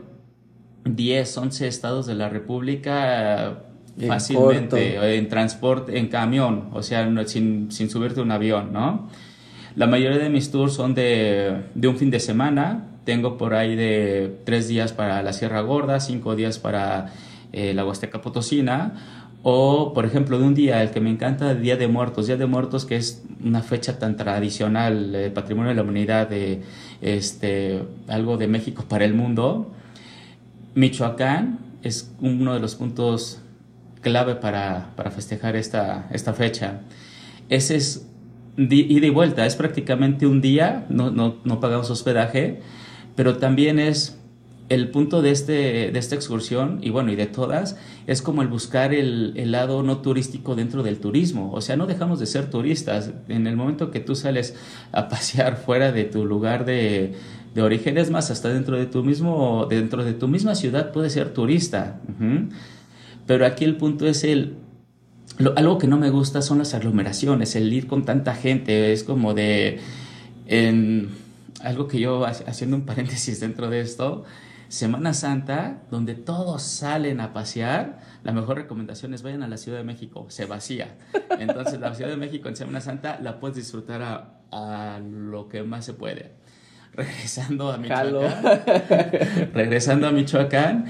[0.84, 3.64] 10, 11 estados de la República
[4.06, 9.08] fácilmente en transporte, en camión, o sea, sin, sin, subirte a un avión, ¿no?
[9.74, 12.86] La mayoría de mis tours son de, de, un fin de semana.
[13.04, 17.12] Tengo por ahí de tres días para la Sierra Gorda, cinco días para
[17.52, 18.94] eh, la Huasteca Potosina.
[19.42, 22.26] O, por ejemplo, de un día, el que me encanta, Día de Muertos.
[22.26, 26.62] Día de Muertos, que es una fecha tan tradicional, el patrimonio de la humanidad, de
[27.00, 29.70] este, algo de México para el mundo.
[30.74, 33.40] Michoacán es uno de los puntos
[34.00, 36.80] clave para, para festejar esta, esta fecha.
[37.48, 38.06] Ese es
[38.56, 42.60] ida y vuelta, es prácticamente un día, no, no, no, pagamos hospedaje,
[43.14, 44.18] pero también es
[44.68, 48.48] el punto de, este, de esta excursión, y bueno, y de todas, es como el
[48.48, 51.52] buscar el, el, lado no turístico dentro del turismo.
[51.52, 53.12] O sea, no dejamos de ser turistas.
[53.28, 54.54] En el momento que tú sales
[54.92, 57.14] a pasear fuera de tu lugar de,
[57.54, 61.14] de origen, es más, hasta dentro de tu mismo, dentro de tu misma ciudad puedes
[61.14, 62.00] ser turista.
[63.28, 64.56] Pero aquí el punto es el...
[65.54, 69.34] algo que no me gusta son las aglomeraciones, el ir con tanta gente, es como
[69.34, 69.78] de...
[70.46, 71.10] En,
[71.60, 74.24] algo que yo, haciendo un paréntesis dentro de esto,
[74.68, 79.76] Semana Santa, donde todos salen a pasear, la mejor recomendación es vayan a la Ciudad
[79.76, 80.96] de México, se vacía.
[81.38, 85.62] Entonces la Ciudad de México en Semana Santa la puedes disfrutar a, a lo que
[85.64, 86.32] más se puede.
[86.92, 88.32] Regresando a Michoacán.
[89.54, 90.86] regresando a Michoacán,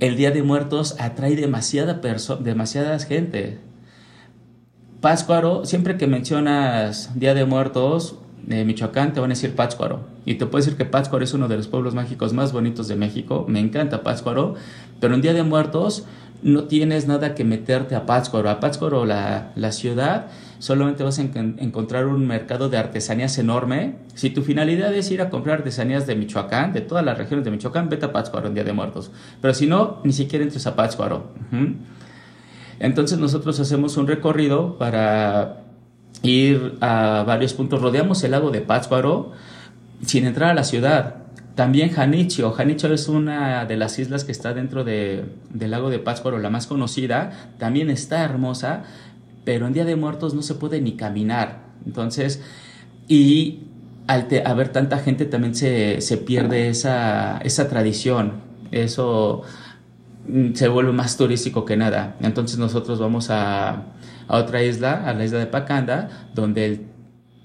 [0.00, 2.00] el Día de Muertos atrae demasiada
[2.40, 3.58] demasiadas gente.
[5.00, 10.06] Pátzcuaro, siempre que mencionas Día de Muertos de Michoacán, te van a decir Pátzcuaro.
[10.24, 12.96] Y te puedo decir que Pátzcuaro es uno de los pueblos mágicos más bonitos de
[12.96, 13.44] México.
[13.48, 14.54] Me encanta Pátzcuaro.
[15.00, 16.04] Pero en Día de Muertos
[16.42, 18.50] no tienes nada que meterte a Pátzcuaro.
[18.50, 20.26] A Pátzcuaro, la, la ciudad,
[20.58, 23.96] solamente vas a encontrar un mercado de artesanías enorme.
[24.14, 27.50] Si tu finalidad es ir a comprar artesanías de Michoacán, de todas las regiones de
[27.50, 29.10] Michoacán, vete a Pátzcuaro en Día de Muertos.
[29.40, 31.32] Pero si no, ni siquiera entres a Pátzcuaro.
[32.78, 35.62] Entonces nosotros hacemos un recorrido para
[36.22, 37.82] ir a varios puntos.
[37.82, 39.32] Rodeamos el lago de Pátzcuaro
[40.04, 41.27] sin entrar a la ciudad.
[41.58, 42.52] También Janicho.
[42.52, 46.50] Janicho es una de las islas que está dentro de, del lago de Pátzcuaro, la
[46.50, 47.50] más conocida.
[47.58, 48.84] También está hermosa,
[49.44, 51.62] pero en Día de Muertos no se puede ni caminar.
[51.84, 52.40] Entonces,
[53.08, 53.64] y
[54.06, 58.34] al haber tanta gente también se, se pierde esa, esa tradición.
[58.70, 59.42] Eso
[60.28, 62.14] mm, se vuelve más turístico que nada.
[62.20, 63.82] Entonces nosotros vamos a,
[64.28, 66.86] a otra isla, a la isla de Pacanda, donde el,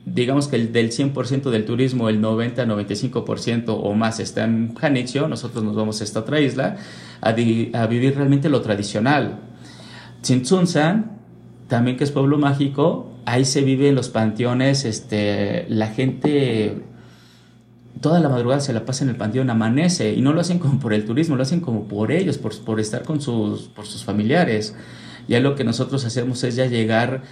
[0.06, 5.64] digamos que el, del 100% del turismo, el 90-95% o más está en Janitzio, nosotros
[5.64, 6.78] nos vamos a esta otra isla
[7.22, 9.40] a, a vivir realmente lo tradicional.
[10.22, 11.12] Tzintzunzan
[11.68, 16.84] también que es pueblo mágico, ahí se vive en los panteones, este, la gente
[18.02, 20.80] toda la madrugada se la pasa en el panteón, amanece, y no lo hacen como
[20.80, 24.04] por el turismo, lo hacen como por ellos, por, por estar con sus, por sus
[24.04, 24.76] familiares.
[25.28, 27.24] Ya lo que nosotros hacemos es ya llegar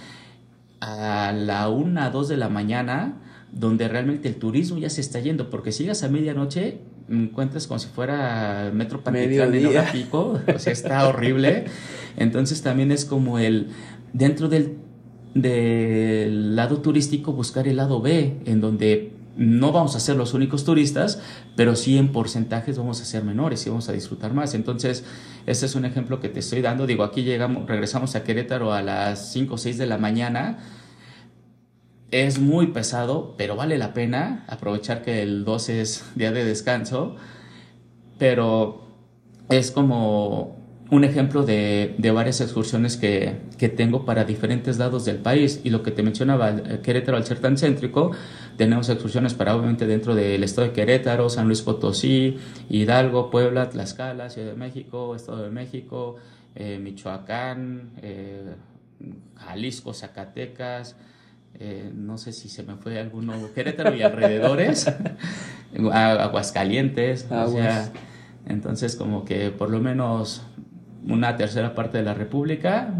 [0.82, 3.14] a la una, dos de la mañana,
[3.52, 7.78] donde realmente el turismo ya se está yendo, porque si llegas a medianoche, encuentras como
[7.78, 11.66] si fuera Metro Pantitlán en hora pico, o sea, está horrible.
[12.16, 13.68] Entonces también es como el
[14.12, 14.78] dentro del,
[15.34, 20.64] del lado turístico buscar el lado B, en donde no vamos a ser los únicos
[20.64, 21.20] turistas,
[21.56, 24.54] pero sí en porcentajes vamos a ser menores y vamos a disfrutar más.
[24.54, 25.04] Entonces,
[25.46, 26.86] este es un ejemplo que te estoy dando.
[26.86, 30.58] Digo, aquí llegamos, regresamos a Querétaro a las 5 o 6 de la mañana.
[32.10, 37.16] Es muy pesado, pero vale la pena aprovechar que el 12 es día de descanso.
[38.18, 38.82] Pero
[39.48, 40.61] es como
[40.92, 45.62] un ejemplo de, de varias excursiones que, que, tengo para diferentes lados del país.
[45.64, 48.10] Y lo que te mencionaba, eh, Querétaro al ser tan céntrico,
[48.58, 52.36] tenemos excursiones para obviamente dentro del estado de Querétaro, San Luis Potosí,
[52.68, 56.16] Hidalgo, Puebla, Tlaxcala, Ciudad de México, Estado de México,
[56.54, 58.52] eh, Michoacán, eh,
[59.36, 60.96] Jalisco, Zacatecas.
[61.94, 64.86] no sé si se me fue alguno, Querétaro y alrededores,
[65.90, 67.90] Aguascalientes, o sea,
[68.46, 70.42] entonces como que por lo menos
[71.08, 72.94] una tercera parte de la República,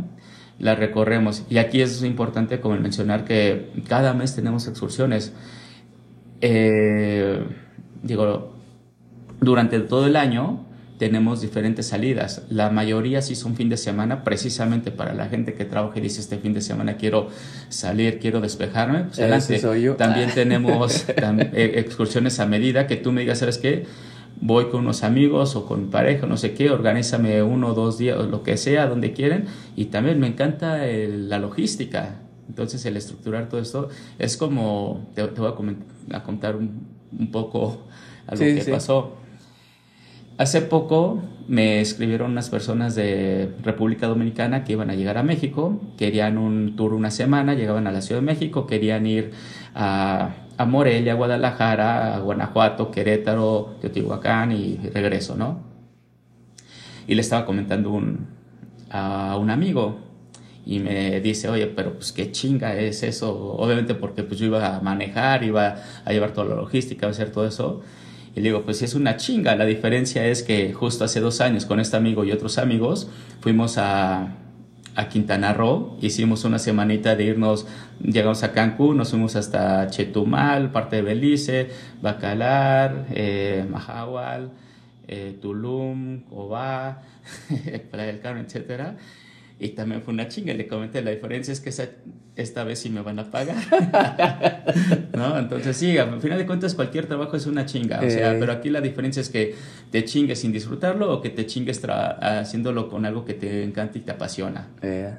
[0.59, 1.45] la recorremos.
[1.51, 5.33] Y aquí es importante como mencionar que cada mes tenemos excursiones.
[6.41, 7.45] Eh,
[8.03, 8.55] digo,
[9.41, 10.67] durante todo el año
[10.99, 12.43] tenemos diferentes salidas.
[12.49, 16.21] La mayoría sí son fin de semana, precisamente para la gente que trabaja y dice
[16.21, 17.29] este fin de semana quiero
[17.69, 19.05] salir, quiero despejarme.
[19.05, 19.19] Pues
[19.61, 19.97] Soy yo.
[19.97, 23.85] También tenemos eh, excursiones a medida que tú me digas, ¿sabes qué?
[24.41, 28.19] Voy con unos amigos o con pareja, no sé qué, organízame uno o dos días,
[28.27, 29.47] lo que sea, donde quieren.
[29.77, 32.21] Y también me encanta la logística.
[32.49, 35.53] Entonces, el estructurar todo esto es como, te, voy
[36.13, 37.87] a, contar un, poco
[38.27, 39.17] algo que pasó.
[40.39, 45.81] Hace poco me escribieron unas personas de República Dominicana que iban a llegar a México,
[45.97, 49.33] querían un tour una semana, llegaban a la Ciudad de México, querían ir
[49.75, 55.61] a Morelia, Guadalajara, Guanajuato, Querétaro, Teotihuacán y regreso, ¿no?
[57.07, 58.29] Y le estaba comentando un,
[58.91, 59.99] a un amigo
[60.65, 64.77] y me dice, oye, pero pues qué chinga es eso, obviamente porque pues yo iba
[64.77, 67.83] a manejar, iba a llevar toda la logística, a hacer todo eso.
[68.35, 71.41] Y le digo, pues sí es una chinga, la diferencia es que justo hace dos
[71.41, 73.09] años con este amigo y otros amigos
[73.41, 74.37] fuimos a,
[74.95, 75.97] a Quintana Roo.
[76.01, 77.67] Hicimos una semanita de irnos,
[78.01, 83.67] llegamos a Cancún, nos fuimos hasta Chetumal, parte de Belice, Bacalar, eh,
[85.09, 87.03] eh, Tulum, Cobá,
[87.91, 88.97] Playa del Carmen, etcétera
[89.63, 90.53] y también fue una chinga.
[90.55, 91.71] Le comenté, la diferencia es que
[92.35, 93.57] esta vez sí me van a pagar.
[95.17, 95.39] ¿No?
[95.39, 98.01] Entonces sí, al final de cuentas cualquier trabajo es una chinga.
[98.05, 98.37] O sea, eh.
[98.41, 99.55] pero aquí la diferencia es que
[99.91, 104.01] te chingues sin disfrutarlo o que te chingues haciéndolo con algo que te encanta y
[104.01, 104.69] te apasiona.
[104.83, 105.15] Eh.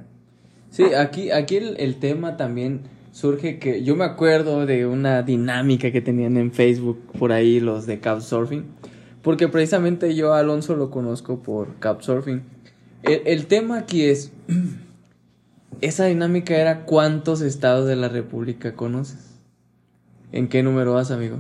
[0.70, 5.92] Sí, aquí, aquí el, el, tema también surge que yo me acuerdo de una dinámica
[5.92, 8.66] que tenían en Facebook por ahí los de Couchsurfing.
[9.22, 12.53] Porque precisamente yo a Alonso lo conozco por Couchsurfing.
[13.04, 14.32] El, tema aquí es,
[15.82, 19.40] esa dinámica era cuántos estados de la República conoces.
[20.32, 21.40] ¿En qué número vas, amigo?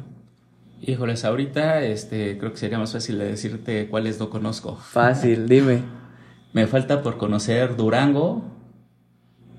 [0.82, 4.76] Híjoles, ahorita este, creo que sería más fácil de decirte cuáles no conozco.
[4.92, 5.84] Fácil, dime.
[6.52, 8.44] Me falta por conocer Durango,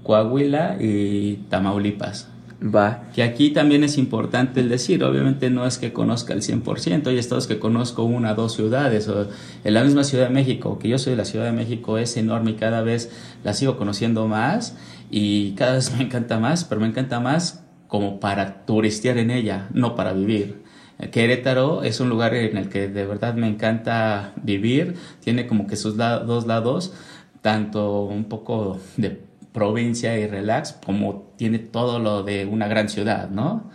[0.03, 2.29] Coahuila y Tamaulipas.
[2.63, 3.11] Va.
[3.15, 7.19] Que aquí también es importante el decir, obviamente no es que conozca el 100%, hay
[7.19, 9.29] estados que conozco una dos ciudades, o
[9.65, 12.17] en la misma Ciudad de México, que yo soy de la Ciudad de México, es
[12.17, 13.11] enorme y cada vez
[13.43, 14.77] la sigo conociendo más
[15.11, 19.69] y cada vez me encanta más, pero me encanta más como para turistear en ella,
[19.73, 20.65] no para vivir.
[21.11, 25.77] Querétaro es un lugar en el que de verdad me encanta vivir, tiene como que
[25.77, 26.95] sus dos lados,
[27.43, 29.21] tanto un poco de
[29.53, 33.71] provincia y relax, como tiene todo lo de una gran ciudad, ¿no?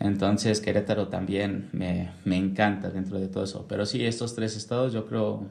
[0.00, 3.66] Entonces Querétaro también me, me, encanta dentro de todo eso.
[3.68, 5.46] Pero sí, estos tres estados yo creo,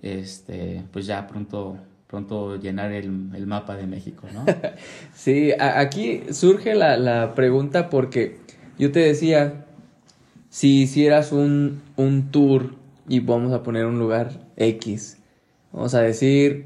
[0.00, 4.46] este, pues ya pronto, pronto llenar el, el mapa de México, ¿no?
[5.14, 8.38] sí, aquí surge la, la, pregunta porque
[8.78, 9.66] yo te decía,
[10.48, 12.74] si hicieras un, un tour
[13.06, 15.18] y vamos a poner un lugar X,
[15.72, 16.64] vamos a decir,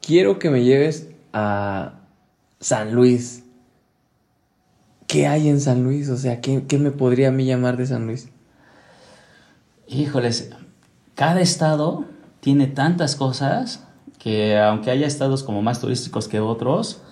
[0.00, 2.01] quiero que me lleves a
[2.62, 3.42] San Luis.
[5.08, 6.08] ¿Qué hay en San Luis?
[6.08, 8.28] O sea, ¿qué, me podría a mí llamar de San Luis?
[9.88, 10.50] Híjoles,
[11.16, 12.04] cada estado
[12.40, 13.84] tiene tantas cosas
[14.18, 17.02] que aunque haya estados como más turísticos que otros,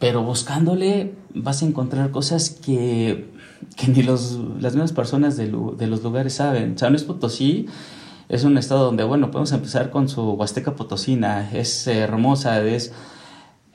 [0.00, 3.32] pero buscándole vas a encontrar cosas que,
[3.76, 6.76] que ni los, las mismas personas de, de, los lugares saben.
[6.76, 7.66] San Luis Potosí
[8.28, 12.92] es un estado donde, bueno, podemos empezar con su Huasteca Potosina, es hermosa, es...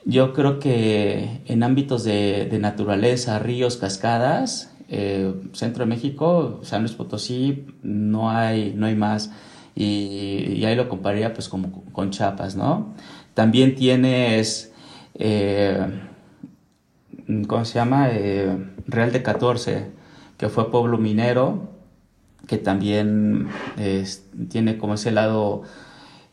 [0.04, 6.82] Yo creo que en ámbitos de, de naturaleza, ríos, cascadas, eh, Centro de México, San
[6.82, 9.30] Luis Potosí, no hay, no hay más.
[9.76, 12.94] Y, y ahí lo compararía pues como con Chiapas, ¿no?
[13.34, 14.72] También tienes,
[15.14, 15.86] eh,
[17.46, 18.08] ¿cómo se llama?
[18.10, 19.86] Eh, Real de 14
[20.36, 21.68] que fue pueblo minero,
[22.46, 23.48] que también
[24.48, 25.62] tiene como ese lado,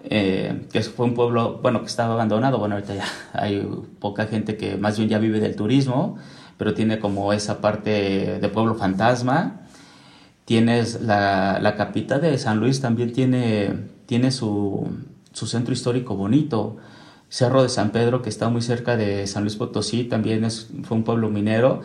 [0.03, 3.67] eh, que fue un pueblo, bueno, que estaba abandonado, bueno, ahorita ya hay
[3.99, 6.17] poca gente que más bien ya vive del turismo,
[6.57, 9.61] pero tiene como esa parte de pueblo fantasma.
[10.45, 14.87] Tienes la, la capital de San Luis, también tiene, tiene su,
[15.33, 16.77] su centro histórico bonito.
[17.29, 20.95] Cerro de San Pedro, que está muy cerca de San Luis Potosí, también es, fue
[20.95, 21.81] un pueblo minero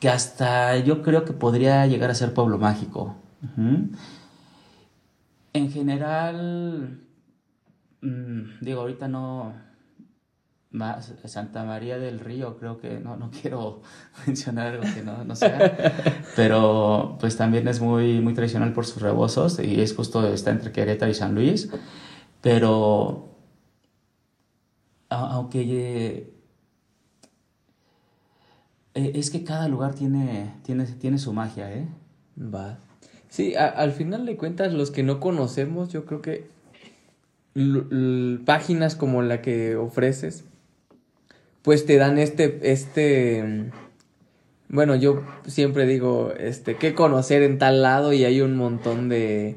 [0.00, 3.14] que hasta yo creo que podría llegar a ser pueblo mágico.
[5.52, 7.00] En general,
[8.02, 9.54] mm, digo, ahorita no,
[10.70, 13.82] más Santa María del Río, creo que no, no quiero
[14.26, 15.76] mencionar algo que no, no sea,
[16.36, 20.72] pero pues también es muy, muy tradicional por sus rebozos y es justo, está entre
[20.72, 21.70] Querétaro y San Luis,
[22.40, 23.26] pero
[25.08, 26.32] aunque
[28.94, 31.88] eh, es que cada lugar tiene, tiene, tiene su magia, ¿eh?
[32.38, 32.78] Va.
[33.30, 36.44] Sí, al final de cuentas, los que no conocemos, yo creo que
[38.44, 40.44] páginas como la que ofreces,
[41.62, 43.70] pues te dan este, este,
[44.68, 49.56] bueno, yo siempre digo, este, qué conocer en tal lado y hay un montón de,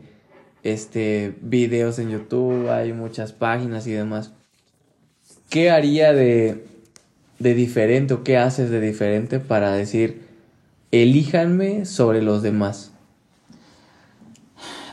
[0.64, 4.34] este, videos en YouTube, hay muchas páginas y demás.
[5.50, 6.64] ¿Qué haría de,
[7.40, 10.22] de diferente o qué haces de diferente para decir,
[10.92, 12.93] elíjanme sobre los demás?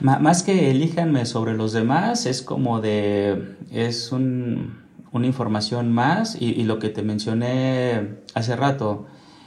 [0.00, 4.78] Más que elíjanme sobre los demás, es como de, es un,
[5.12, 9.06] una información más y, lo que te mencioné hace rato,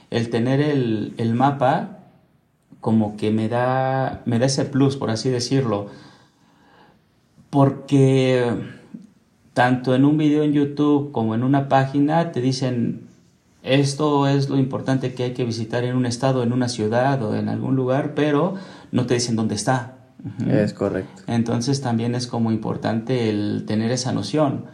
[0.10, 2.00] el tener el, el, mapa
[2.82, 5.88] como que me da, me da ese plus, por así decirlo,
[7.50, 8.46] porque
[9.54, 13.08] tanto en un video en YouTube como en una página te dicen
[13.64, 17.34] esto es lo importante que hay que visitar en un estado, en una ciudad o
[17.36, 18.56] en algún lugar, pero
[18.92, 19.93] no te dicen dónde está.
[20.48, 21.24] Es correcto.
[21.28, 24.66] Entonces también es como importante el tener esa noción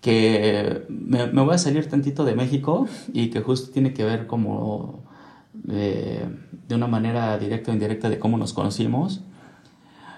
[0.00, 5.04] que me, voy a salir tantito de México y que justo tiene que ver como
[5.52, 6.26] de,
[6.68, 9.22] de una manera directa o indirecta de cómo nos conocimos.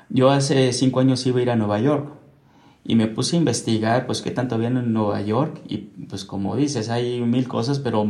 [0.09, 2.16] Yo hace cinco años iba a ir a Nueva York
[2.87, 6.55] y me puse a investigar pues qué tanto había en Nueva York y pues como
[6.55, 8.07] dices hay mil cosas pero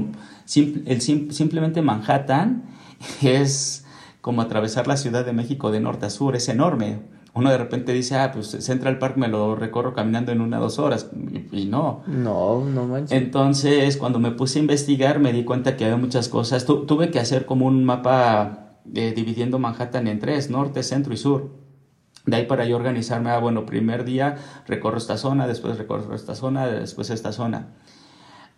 [0.54, 2.64] el, simplemente Manhattan
[3.22, 3.85] es
[4.26, 6.98] como atravesar la Ciudad de México de norte a sur es enorme.
[7.32, 10.62] Uno de repente dice ah pues Central Park me lo recorro caminando en una o
[10.62, 11.08] dos horas
[11.52, 12.02] y, no.
[12.08, 13.12] No no manches.
[13.16, 16.64] Entonces cuando me puse a investigar me di cuenta que había muchas cosas.
[16.64, 21.52] Tuve que hacer como un mapa eh, dividiendo Manhattan en tres norte centro y sur.
[22.24, 26.34] De ahí para yo organizarme, ah, bueno, primer día recorro esta zona, después recorro esta
[26.34, 27.76] zona, después esta zona.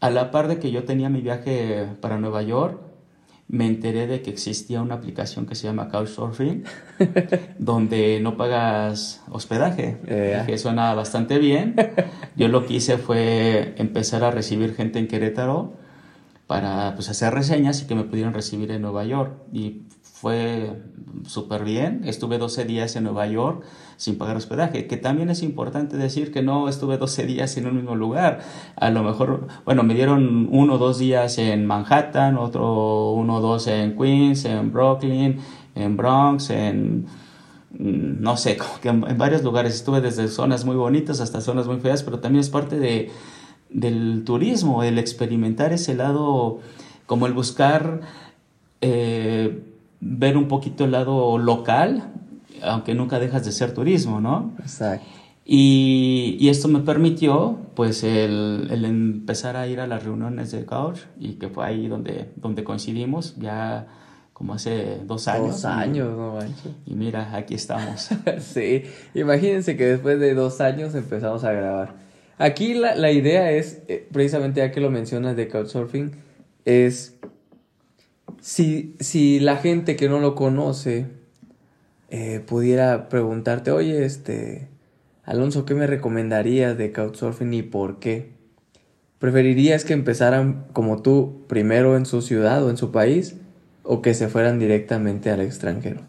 [0.00, 2.87] A la par de que yo tenía mi viaje para Nueva York,
[3.48, 6.64] me enteré de que existía una aplicación que se llama Couchsurfing,
[7.58, 10.42] donde no pagas hospedaje, eh.
[10.46, 11.74] que suena bastante bien.
[12.36, 15.72] Yo lo que hice fue empezar a recibir gente en Querétaro
[16.46, 19.32] para pues, hacer reseñas y que me pudieran recibir en Nueva York.
[19.52, 19.82] Y
[20.20, 20.72] fue
[21.26, 22.02] súper bien.
[22.04, 23.62] Estuve 12 días en Nueva York
[23.96, 27.76] sin pagar hospedaje, que también es importante decir que no estuve 12 días en un
[27.76, 28.40] mismo lugar.
[28.74, 33.40] A lo mejor, bueno, me dieron uno o dos días en Manhattan, otro uno o
[33.40, 35.38] dos en Queens, en Brooklyn,
[35.76, 37.06] en Bronx, en
[37.78, 39.74] mm, no sé, como que en varios lugares.
[39.74, 43.10] Estuve desde zonas muy bonitas hasta zonas muy feas, pero también es parte de,
[43.70, 46.58] del turismo, el experimentar ese lado,
[47.06, 48.00] como el buscar...
[48.80, 49.67] Eh,
[50.00, 52.12] ver un poquito el lado local,
[52.62, 54.52] aunque nunca dejas de ser turismo, ¿no?
[54.60, 55.06] Exacto.
[55.50, 60.66] Y, y esto me permitió, pues, el, el, empezar a ir a las reuniones de
[60.66, 63.86] Couch y que fue ahí donde, donde coincidimos, ya
[64.34, 65.48] como hace dos años.
[65.48, 66.72] Dos años, no manches.
[66.84, 68.10] Y mira, aquí estamos.
[68.40, 68.84] sí,
[69.14, 71.94] imagínense que después de dos años empezamos a grabar.
[72.36, 76.12] Aquí la, la idea es, eh, precisamente ya que lo mencionas de Couchsurfing,
[76.66, 77.17] es
[78.48, 81.06] si, si la gente que no lo conoce
[82.08, 84.70] eh, pudiera preguntarte, oye, este,
[85.22, 88.32] Alonso, ¿qué me recomendarías de Couchsurfing y por qué?
[89.18, 93.36] ¿Preferirías que empezaran como tú primero en su ciudad o en su país
[93.82, 96.00] o que se fueran directamente al extranjero?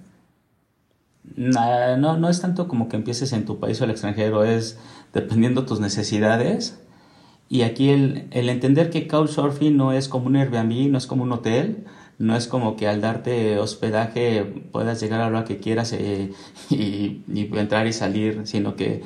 [1.35, 4.77] No, no, es tanto como que empieces en tu país o al extranjero, es
[5.13, 6.79] dependiendo tus necesidades.
[7.49, 11.23] Y aquí el, el entender que Couchsurfing no es como un Airbnb, no es como
[11.23, 11.85] un hotel,
[12.19, 16.33] no es como que al darte hospedaje puedas llegar a lo que quieras eh,
[16.69, 17.23] y,
[17.57, 19.01] entrar y salir, sino que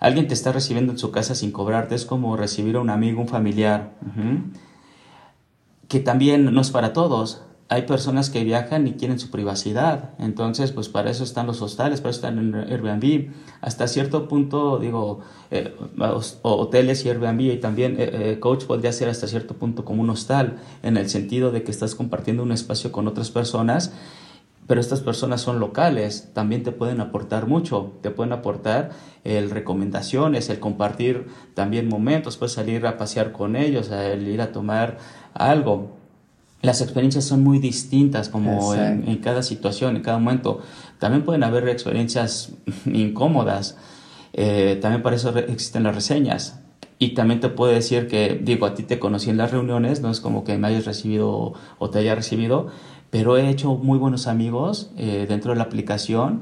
[0.00, 3.20] alguien te está recibiendo en su casa sin cobrarte, es como recibir a un amigo,
[3.20, 3.92] un familiar,
[5.88, 7.42] que también no es para todos.
[7.68, 10.10] Hay personas que viajan y quieren su privacidad.
[10.18, 13.30] Entonces, pues para eso están los hostales, para eso están en Airbnb.
[13.60, 15.74] Hasta cierto punto, digo, eh,
[16.42, 20.10] hoteles y Airbnb y también eh, eh, coach podría ser hasta cierto punto como un
[20.10, 23.92] hostal, en el sentido de que estás compartiendo un espacio con otras personas
[24.66, 28.92] pero estas personas son locales, también te pueden aportar mucho, te pueden aportar
[29.22, 34.52] el recomendaciones, el compartir también momentos, puedes salir a pasear con ellos, el ir a
[34.52, 34.96] tomar
[35.34, 36.03] algo.
[36.64, 40.60] Las experiencias son muy distintas como en, cada situación, en cada momento.
[40.98, 42.52] También pueden haber experiencias
[42.86, 43.76] incómodas,
[44.32, 46.60] eh, también para eso existen las reseñas.
[46.98, 50.10] Y también te puedo decir que, digo, a ti te conocí en las reuniones, no
[50.10, 52.68] es como que me hayas recibido o te haya recibido,
[53.10, 56.40] pero he hecho muy buenos amigos eh, dentro de la aplicación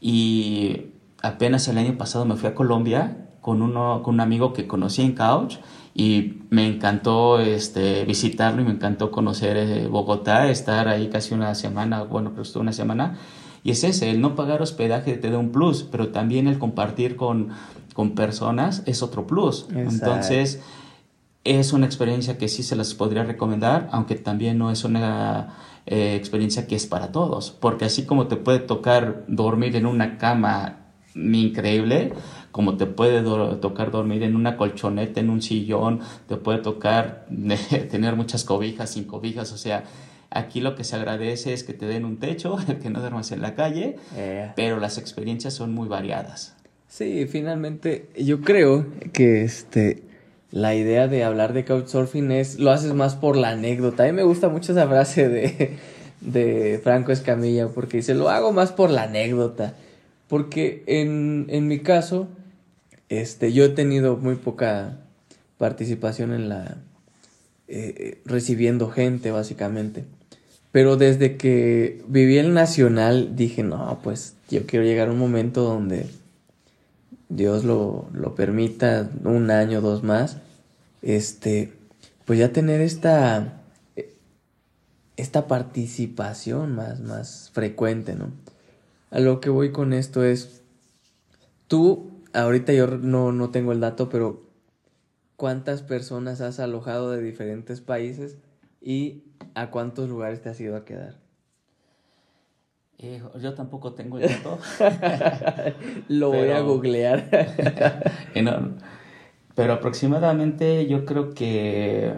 [0.00, 4.68] y apenas el año pasado me fui a Colombia con, uno, con un amigo que
[4.68, 5.56] conocí en Couch
[5.98, 11.56] y me encantó este, visitarlo y me encantó conocer eh, Bogotá, estar ahí casi una
[11.56, 13.18] semana, bueno, pero estuve una semana.
[13.64, 17.16] Y es ese, el no pagar hospedaje te da un plus, pero también el compartir
[17.16, 17.48] con,
[17.94, 19.66] con personas es otro plus.
[19.74, 20.60] Entonces,
[21.42, 26.14] es una experiencia que sí se las podría recomendar, aunque también no es una eh,
[26.14, 30.76] experiencia que es para todos, porque así como te puede tocar dormir en una cama
[31.16, 32.12] increíble,
[32.58, 33.22] como te puede
[33.60, 37.24] tocar dormir en una colchoneta, en un sillón, te puede tocar
[37.88, 39.84] tener muchas cobijas, sin cobijas, o sea,
[40.28, 43.42] aquí lo que se agradece es que te den un techo, que no duermas en
[43.42, 44.50] la calle, eh.
[44.56, 46.56] pero las experiencias son muy variadas.
[46.88, 50.02] Sí, finalmente yo creo que este
[50.50, 54.02] la idea de hablar de couchsurfing es, lo haces más por la anécdota.
[54.02, 55.76] A mí me gusta mucho esa frase de,
[56.22, 59.74] de Franco Escamilla, porque dice, lo hago más por la anécdota.
[60.26, 62.28] Porque en, en mi caso,
[63.08, 64.98] este, yo he tenido muy poca
[65.56, 66.78] participación en la...
[67.68, 70.04] Eh, recibiendo gente, básicamente.
[70.72, 75.62] Pero desde que viví el Nacional, dije, no, pues yo quiero llegar a un momento
[75.62, 76.06] donde
[77.28, 80.38] Dios lo, lo permita, un año, dos más,
[81.02, 81.72] este,
[82.24, 83.62] pues ya tener esta,
[85.16, 88.30] esta participación más, más frecuente, ¿no?
[89.10, 90.62] A lo que voy con esto es,
[91.66, 92.10] tú,
[92.42, 94.42] ahorita yo no, no tengo el dato, pero
[95.36, 98.38] ¿cuántas personas has alojado de diferentes países
[98.80, 99.24] y
[99.54, 101.16] a cuántos lugares te has ido a quedar?
[102.98, 104.58] Eh, yo tampoco tengo el dato.
[106.08, 107.30] Lo voy a googlear.
[109.54, 112.12] pero aproximadamente yo creo que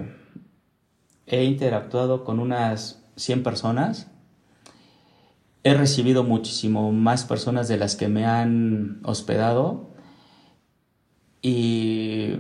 [1.27, 4.11] he interactuado con unas 100 personas.
[5.63, 9.90] He recibido muchísimo más personas de las que me han hospedado.
[11.43, 12.37] Y,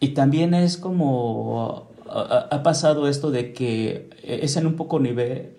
[0.00, 5.50] y también es como ha, pasado esto de que es en un poco nivel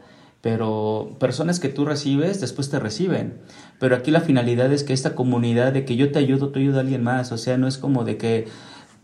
[0.42, 3.36] pero personas que tú recibes después te reciben.
[3.80, 6.80] Pero aquí la finalidad es que esta comunidad de que yo te ayudo, tú ayudas
[6.80, 8.48] a alguien más, o sea, no es como de que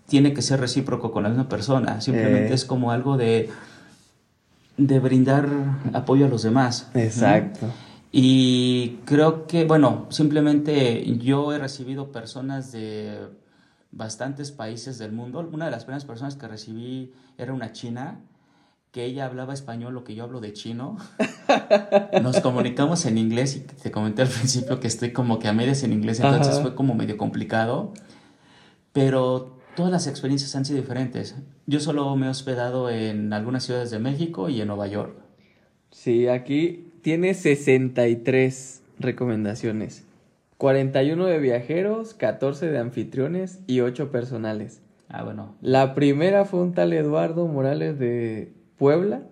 [0.05, 2.55] tiene que ser recíproco con la misma persona, simplemente eh.
[2.55, 3.49] es como algo de
[4.79, 5.47] de brindar
[5.93, 6.89] apoyo a los demás.
[6.93, 7.67] Exacto.
[8.11, 13.27] Y creo que, bueno, simplemente yo he recibido personas de
[13.91, 15.47] bastantes países del mundo.
[15.51, 18.21] Una de las primeras personas que recibí era una china
[18.91, 20.97] que ella hablaba español, lo que yo hablo de chino.
[22.23, 25.83] Nos comunicamos en inglés y te comenté al principio que estoy como que a medias
[25.83, 27.93] en inglés, entonces fue como medio complicado.
[28.91, 31.35] Pero todas las experiencias han sido diferentes.
[31.67, 35.15] Yo solo me he hospedado en algunas ciudades de México y en Nueva York.
[35.91, 40.05] Sí, aquí tiene 63 recomendaciones.
[40.57, 44.81] 41 de viajeros, 14 de anfitriones y 8 personales.
[45.07, 45.55] Ah, bueno.
[45.61, 49.23] La primera fue un tal Eduardo Morales de Puebla.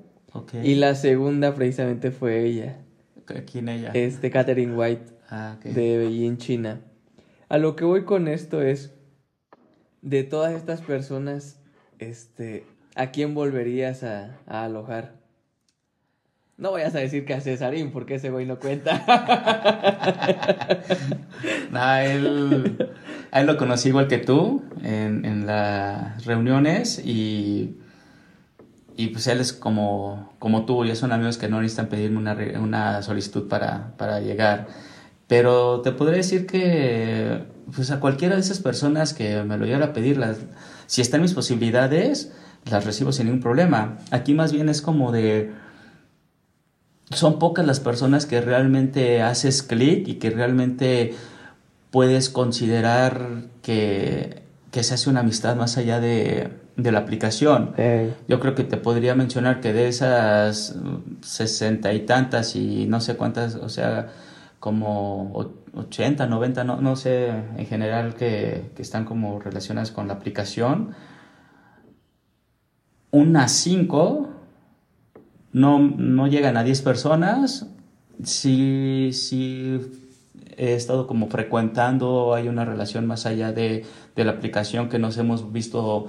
[0.63, 2.77] Y la segunda precisamente fue ella.
[3.51, 3.91] ¿Quién ella?
[3.93, 5.13] Este, Catherine White.
[5.29, 6.81] Ah, de Beijing, China.
[7.49, 8.93] A lo que voy con esto es,
[10.01, 11.59] de todas estas personas,
[11.99, 12.65] este,
[12.95, 15.15] ¿a quién volverías a, alojar?
[16.57, 19.03] No vayas a decir que a Cesarín, porque ese güey no cuenta.
[21.71, 22.89] no, él,
[23.31, 27.77] a él lo conocí igual que tú en, en las reuniones y
[28.97, 32.35] y pues él es como, como tú, ya son amigos que no necesitan pedirme una,
[32.59, 34.67] una solicitud para, para llegar.
[35.27, 37.43] Pero te podría decir que
[37.75, 40.39] pues a cualquiera de esas personas que me lo llegara a pedir, las,
[40.87, 42.31] si están mis posibilidades,
[42.65, 43.99] las recibo sin ningún problema.
[44.09, 45.51] Aquí más bien es como de...
[47.11, 51.15] Son pocas las personas que realmente haces clic y que realmente
[51.89, 57.73] puedes considerar que, que se hace una amistad más allá de, de la aplicación.
[58.27, 60.75] Yo creo que te podría mencionar que de esas
[61.21, 64.09] sesenta y tantas y no sé cuántas, o sea,
[64.59, 70.13] como 80, 90, no, no sé, en general que, que están como relacionadas con la
[70.13, 70.93] aplicación,
[73.09, 74.29] unas 5
[75.57, 77.67] no, no llegan a 10 personas.
[78.23, 79.79] Sí, sí
[80.55, 83.85] he estado como frecuentando, hay una relación más allá de,
[84.15, 86.07] de la aplicación que nos hemos visto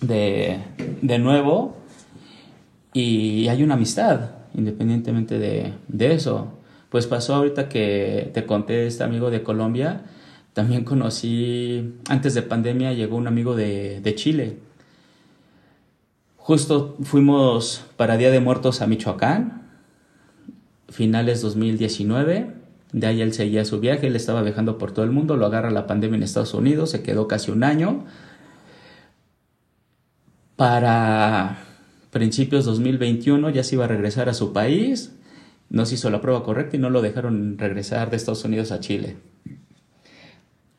[0.00, 0.58] de,
[1.00, 1.76] de, nuevo
[2.92, 6.52] y hay una amistad, independientemente de, de eso.
[6.90, 10.02] Pues pasó ahorita que te conté este amigo de Colombia,
[10.52, 14.69] también conocí, antes de pandemia llegó un amigo de, de Chile
[16.50, 19.68] Justo fuimos para Día de Muertos a Michoacán,
[20.88, 22.50] finales 2019.
[22.90, 25.70] De ahí él seguía su viaje, él estaba viajando por todo el mundo, lo agarra
[25.70, 28.04] la pandemia en Estados Unidos, se quedó casi un año.
[30.56, 31.58] Para
[32.10, 35.14] principios 2021 ya se iba a regresar a su país,
[35.68, 38.80] no se hizo la prueba correcta y no lo dejaron regresar de Estados Unidos a
[38.80, 39.18] Chile.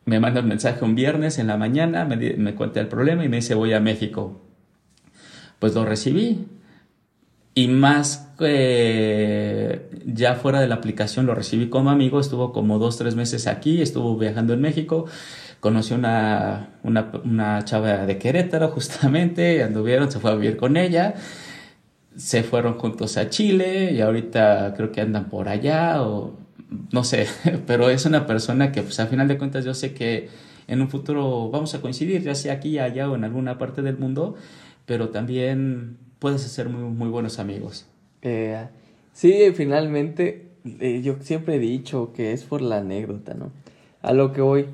[0.03, 3.29] Me manda un mensaje un viernes en la mañana, me, me cuenta el problema y
[3.29, 4.50] me dice voy a México
[5.61, 6.47] pues lo recibí.
[7.53, 12.97] Y más que ya fuera de la aplicación lo recibí como amigo, estuvo como dos,
[12.97, 15.05] tres meses aquí, estuvo viajando en México,
[15.59, 21.13] conoció una, una, una chava de Querétaro justamente, anduvieron, se fue a vivir con ella,
[22.15, 26.33] se fueron juntos a Chile y ahorita creo que andan por allá o
[26.91, 27.27] no sé,
[27.67, 30.29] pero es una persona que pues a final de cuentas yo sé que
[30.67, 33.99] en un futuro vamos a coincidir, ya sea aquí, allá o en alguna parte del
[33.99, 34.37] mundo
[34.91, 37.87] pero también puedes hacer muy, muy buenos amigos.
[38.23, 38.67] Eh,
[39.13, 40.49] sí, finalmente,
[40.81, 43.53] eh, yo siempre he dicho que es por la anécdota, ¿no?
[44.01, 44.65] A lo que voy.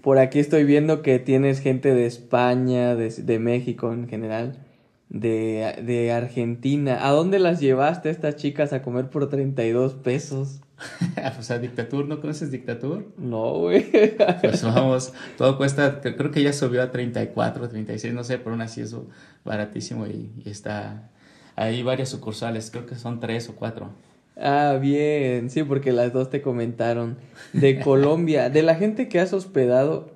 [0.00, 4.56] Por aquí estoy viendo que tienes gente de España, de, de México en general,
[5.10, 7.06] de, de Argentina.
[7.06, 10.62] ¿A dónde las llevaste estas chicas a comer por 32 pesos?
[11.38, 13.06] o sea, Dictatur, ¿no conoces Dictatur?
[13.16, 13.90] No, güey.
[14.40, 18.60] pues vamos, todo cuesta, creo que ya subió a 34, 36, no sé, pero aún
[18.60, 18.94] así es
[19.44, 21.10] baratísimo y, está,
[21.54, 23.90] hay varias sucursales, creo que son tres o cuatro.
[24.38, 27.16] Ah, bien, sí, porque las dos te comentaron.
[27.54, 30.10] De Colombia, de la gente que has hospedado,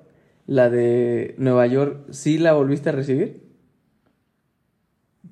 [0.47, 3.49] la de Nueva York, ¿sí la volviste a recibir?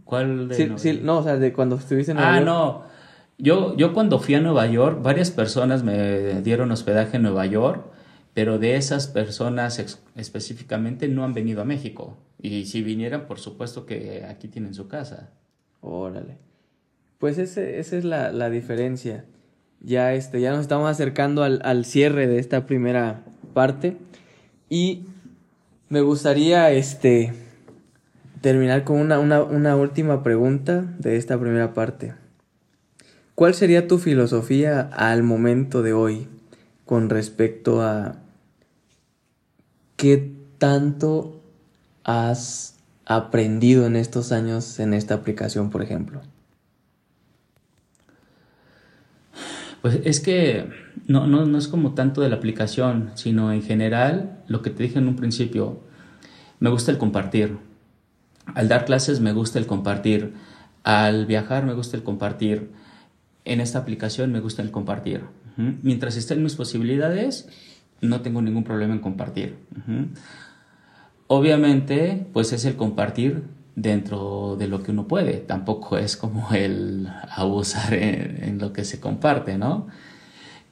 [0.04, 2.48] ¿Cuál de sí, sí, no, o sea, de cuando estuviste en Nueva ah, York.
[2.48, 2.87] Ah, no.
[3.38, 7.84] Yo, yo cuando fui a Nueva York, varias personas me dieron hospedaje en Nueva York,
[8.34, 9.78] pero de esas personas
[10.16, 12.16] específicamente no han venido a México.
[12.40, 15.30] Y si vinieran, por supuesto que aquí tienen su casa.
[15.80, 16.36] Órale.
[17.18, 19.24] Pues ese, esa es la, la, diferencia.
[19.80, 23.24] Ya, este, ya nos estamos acercando al, al cierre de esta primera
[23.54, 23.96] parte.
[24.68, 25.04] Y
[25.88, 27.32] me gustaría este,
[28.40, 32.14] terminar con una, una, una última pregunta de esta primera parte.
[33.38, 36.26] ¿Cuál sería tu filosofía al momento de hoy
[36.84, 38.16] con respecto a
[39.94, 41.40] qué tanto
[42.02, 46.20] has aprendido en estos años en esta aplicación, por ejemplo?
[49.82, 50.68] Pues es que
[51.06, 54.82] no, no, no es como tanto de la aplicación, sino en general lo que te
[54.82, 55.78] dije en un principio,
[56.58, 57.56] me gusta el compartir.
[58.56, 60.34] Al dar clases me gusta el compartir.
[60.82, 62.72] Al viajar me gusta el compartir
[63.48, 65.22] en esta aplicación me gusta el compartir.
[65.56, 67.48] Mientras estén mis posibilidades,
[68.00, 69.56] no tengo ningún problema en compartir.
[71.26, 73.42] Obviamente, pues es el compartir
[73.74, 75.34] dentro de lo que uno puede.
[75.34, 79.88] Tampoco es como el abusar en, lo que se comparte, ¿no?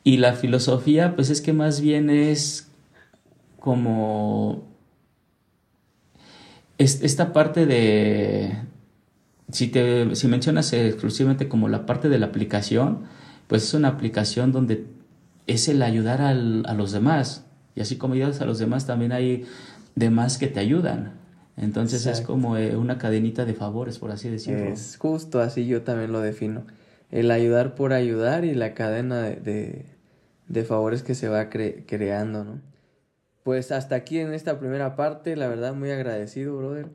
[0.05, 2.70] Y la filosofía, pues es que más bien es
[3.59, 4.68] como
[6.79, 8.57] esta parte de,
[9.51, 13.05] si, te, si mencionas exclusivamente como la parte de la aplicación,
[13.47, 14.86] pues es una aplicación donde
[15.47, 17.44] es el ayudar al, a los demás.
[17.74, 19.44] Y así como ayudas a los demás, también hay
[19.94, 21.12] demás que te ayudan.
[21.57, 24.64] Entonces es como eh, una cadenita de favores, por así decirlo.
[24.64, 26.66] Es justo así yo también lo defino.
[27.11, 29.86] El ayudar por ayudar y la cadena de,
[30.49, 32.61] de, favores que se va creando, ¿no?
[33.42, 36.88] Pues hasta aquí en esta primera parte, la verdad muy agradecido, brother.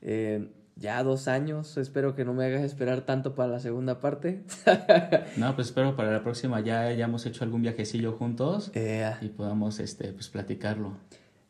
[0.00, 1.76] Eh, ya dos años.
[1.76, 4.42] Espero que no me hagas esperar tanto para la segunda parte.
[5.36, 9.80] no, pues espero para la próxima ya hayamos hecho algún viajecillo juntos eh, y podamos
[9.80, 10.96] este, pues, platicarlo.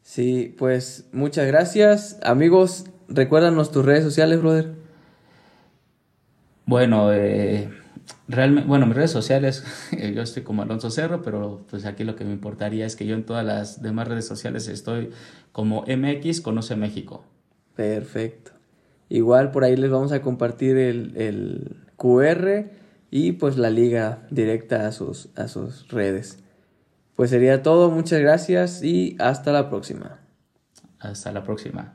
[0.02, 2.18] Sí, pues muchas gracias.
[2.22, 4.74] Amigos, recuérdanos tus redes sociales, brother.
[6.66, 7.70] Bueno, eh,
[8.28, 9.64] realmente, bueno, mis redes sociales,
[10.14, 13.14] yo estoy como Alonso Cerro, pero pues aquí lo que me importaría es que yo
[13.14, 15.10] en todas las demás redes sociales estoy
[15.52, 17.24] como MX Conoce México.
[17.74, 18.53] Perfecto.
[19.08, 22.70] Igual por ahí les vamos a compartir el, el QR
[23.10, 26.38] y pues la liga directa a sus, a sus redes.
[27.14, 30.20] Pues sería todo, muchas gracias y hasta la próxima.
[30.98, 31.94] Hasta la próxima.